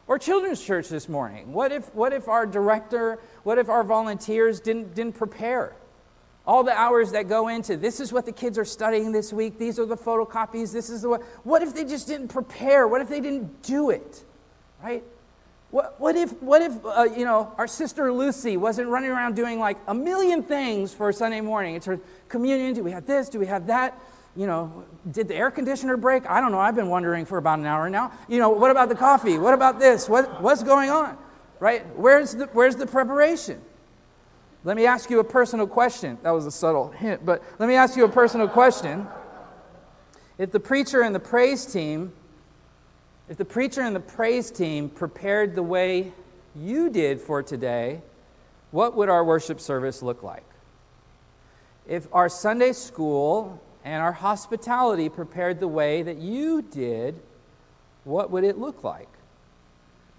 [0.07, 1.53] Or children's church this morning.
[1.53, 5.77] What if, what if our director, what if our volunteers didn't, didn't prepare?
[6.47, 9.59] All the hours that go into this is what the kids are studying this week,
[9.59, 11.23] these are the photocopies, this is the what.
[11.45, 12.89] What if they just didn't prepare?
[12.89, 14.25] What if they didn't do it?
[14.83, 15.05] Right?
[15.73, 19.59] What, what if, what if uh, you know, our sister Lucy wasn't running around doing
[19.59, 21.75] like a million things for Sunday morning?
[21.75, 21.99] It's her
[22.29, 22.75] communion.
[22.75, 23.29] Do we have this?
[23.29, 23.99] Do we have that?
[24.35, 26.25] you know, did the air conditioner break?
[26.27, 26.59] I don't know.
[26.59, 28.13] I've been wondering for about an hour now.
[28.29, 29.39] You know, what about the coffee?
[29.39, 30.09] What about this?
[30.09, 31.19] What, what's going on?
[31.61, 31.85] Right?
[31.97, 33.61] Where's the, where's the preparation?
[34.65, 36.19] Let me ask you a personal question.
[36.23, 39.07] That was a subtle hint, but let me ask you a personal question.
[40.39, 42.13] If the preacher and the praise team,
[43.33, 46.13] if the preacher and the praise team prepared the way
[46.55, 48.03] you did for today,
[48.73, 50.45] what would our worship service look like?
[51.89, 57.19] If our Sunday school and our hospitality prepared the way that you did,
[58.05, 59.09] what would it look like?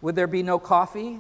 [0.01, 1.20] Would there be no coffee,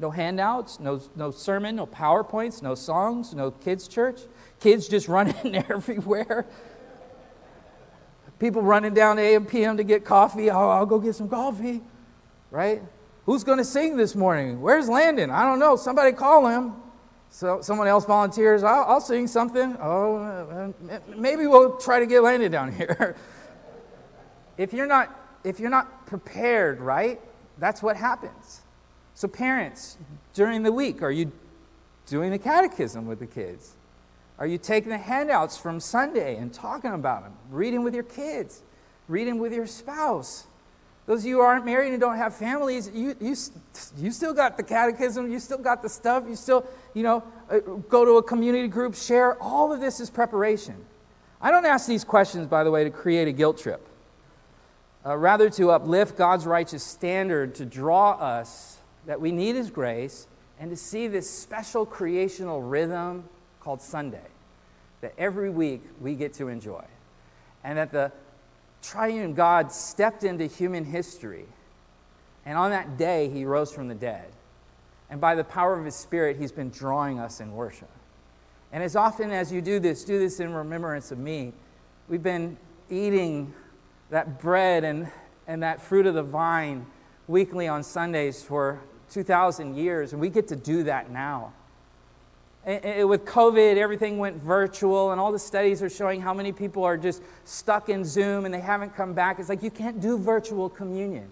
[0.00, 4.22] no handouts, no, no sermon, no PowerPoints, no songs, no kids' church?
[4.58, 6.44] Kids just running everywhere?
[8.44, 10.50] People running down AM PM to get coffee.
[10.50, 11.80] Oh, I'll go get some coffee,
[12.50, 12.82] right?
[13.24, 14.60] Who's going to sing this morning?
[14.60, 15.30] Where's Landon?
[15.30, 15.76] I don't know.
[15.76, 16.74] Somebody call him.
[17.30, 19.78] So someone else volunteers, I'll, I'll sing something.
[19.80, 20.74] Oh,
[21.16, 23.16] maybe we'll try to get Landon down here.
[24.58, 27.22] if you're not if you're not prepared, right?
[27.56, 28.60] That's what happens.
[29.14, 29.96] So, parents,
[30.34, 31.32] during the week, are you
[32.04, 33.72] doing the catechism with the kids?
[34.38, 37.32] Are you taking the handouts from Sunday and talking about them?
[37.50, 38.62] Reading with your kids?
[39.06, 40.46] Reading with your spouse?
[41.06, 43.36] Those of you who aren't married and don't have families, you, you,
[43.98, 47.58] you still got the catechism, you still got the stuff, you still, you know, uh,
[47.58, 49.40] go to a community group, share.
[49.40, 50.76] All of this is preparation.
[51.42, 53.86] I don't ask these questions, by the way, to create a guilt trip.
[55.04, 60.26] Uh, rather, to uplift God's righteous standard, to draw us that we need His grace,
[60.58, 63.28] and to see this special creational rhythm
[63.64, 64.20] called Sunday
[65.00, 66.84] that every week we get to enjoy.
[67.64, 68.12] And that the
[68.82, 71.46] triune God stepped into human history.
[72.46, 74.26] And on that day, he rose from the dead.
[75.10, 77.90] And by the power of his spirit, he's been drawing us in worship.
[78.72, 81.52] And as often as you do this, do this in remembrance of me.
[82.08, 82.56] We've been
[82.90, 83.54] eating
[84.10, 85.10] that bread and,
[85.46, 86.86] and that fruit of the vine
[87.28, 91.52] weekly on Sundays for 2,000 years, and we get to do that now.
[92.66, 96.96] With COVID, everything went virtual, and all the studies are showing how many people are
[96.96, 99.38] just stuck in Zoom and they haven't come back.
[99.38, 101.28] It's like you can't do virtual communion.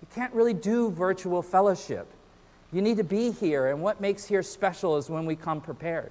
[0.00, 2.08] You can't really do virtual fellowship.
[2.72, 6.10] You need to be here, and what makes here special is when we come prepared.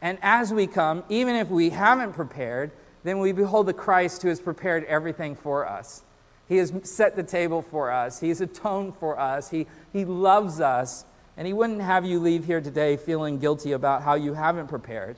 [0.00, 2.70] And as we come, even if we haven't prepared,
[3.04, 6.02] then we behold the Christ who has prepared everything for us.
[6.48, 10.60] He has set the table for us, He has atoned for us, He, he loves
[10.60, 11.04] us
[11.36, 15.16] and He wouldn't have you leave here today feeling guilty about how you haven't prepared,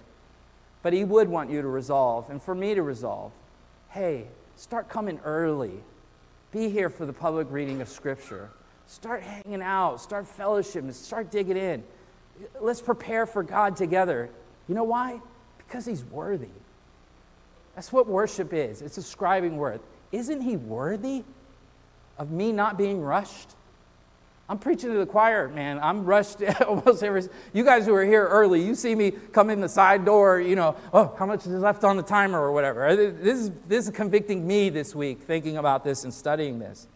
[0.83, 3.33] but He would want you to resolve, and for me to resolve
[3.95, 5.71] hey, start coming early.
[6.51, 8.51] Be here for the public reading of Scripture.
[8.89, 11.85] Start hanging out, start fellowship, start digging in.
[12.61, 14.29] Let's prepare for God together.
[14.69, 15.21] You know why?
[15.59, 16.49] Because He's worthy.
[17.77, 19.81] That's what worship is it's ascribing worth.
[20.11, 21.23] Isn't He worthy
[22.19, 23.51] of me not being rushed?
[24.49, 25.79] I'm preaching to the choir, man.
[25.81, 27.23] I'm rushed almost every.
[27.53, 30.41] You guys who are here early, you see me come in the side door.
[30.41, 32.95] You know, oh, how much is left on the timer or whatever.
[32.95, 36.87] This is this is convicting me this week, thinking about this and studying this.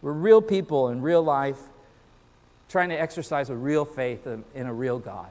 [0.00, 1.58] We're real people in real life,
[2.68, 5.28] trying to exercise a real faith in a real God.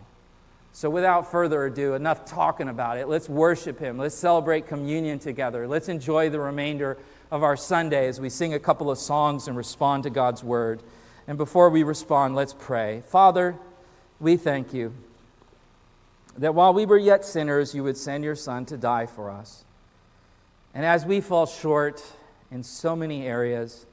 [0.74, 3.08] So, without further ado, enough talking about it.
[3.08, 3.98] Let's worship Him.
[3.98, 5.68] Let's celebrate communion together.
[5.68, 7.00] Let's enjoy the remainder
[7.32, 10.84] of our Sunday as we sing a couple of songs and respond to God's word.
[11.28, 13.02] And before we respond, let's pray.
[13.08, 13.58] Father,
[14.20, 14.94] we thank you
[16.38, 19.66] that while we were yet sinners, you would send your Son to die for us.
[20.74, 22.04] And as we fall short
[22.50, 23.86] in so many areas,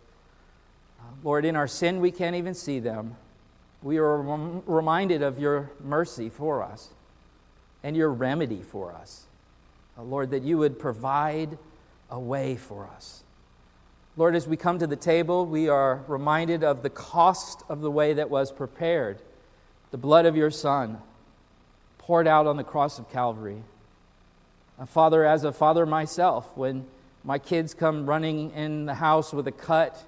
[1.24, 3.16] Lord, in our sin, we can't even see them.
[3.82, 4.22] We are
[4.66, 6.91] reminded of your mercy for us
[7.82, 9.24] and your remedy for us.
[9.99, 11.59] Uh, Lord, that you would provide
[12.11, 13.23] a way for us.
[14.16, 17.90] Lord, as we come to the table, we are reminded of the cost of the
[17.90, 19.18] way that was prepared
[19.90, 20.98] the blood of your Son
[21.98, 23.62] poured out on the cross of Calvary.
[24.78, 26.84] Uh, Father, as a father myself, when
[27.22, 30.04] my kids come running in the house with a cut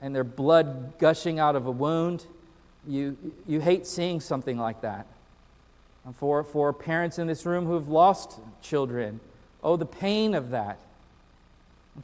[0.00, 2.26] and their blood gushing out of a wound,
[2.86, 3.16] you,
[3.46, 5.06] you hate seeing something like that.
[6.04, 9.20] And for, for parents in this room who have lost children,
[9.62, 10.80] oh, the pain of that.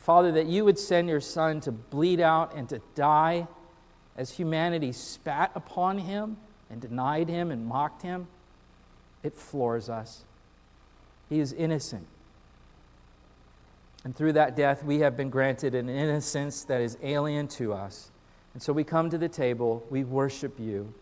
[0.00, 3.46] Father, that you would send your Son to bleed out and to die
[4.16, 6.36] as humanity spat upon him
[6.70, 8.26] and denied him and mocked him,
[9.22, 10.24] it floors us.
[11.28, 12.06] He is innocent.
[14.04, 18.10] And through that death, we have been granted an innocence that is alien to us.
[18.52, 20.92] And so we come to the table, we worship you.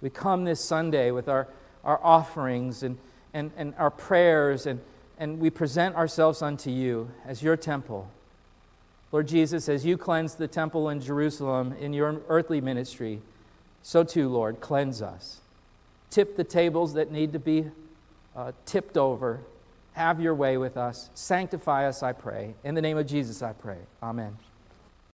[0.00, 1.48] We come this Sunday with our,
[1.84, 2.98] our offerings and,
[3.34, 4.80] and, and our prayers, and,
[5.18, 8.10] and we present ourselves unto you as your temple.
[9.12, 13.22] Lord Jesus, as you cleansed the temple in Jerusalem in your earthly ministry,
[13.82, 15.40] so too, Lord, cleanse us.
[16.10, 17.66] Tip the tables that need to be
[18.34, 19.40] uh, tipped over.
[19.92, 21.10] Have your way with us.
[21.14, 22.54] Sanctify us, I pray.
[22.64, 23.78] In the name of Jesus, I pray.
[24.02, 24.36] Amen.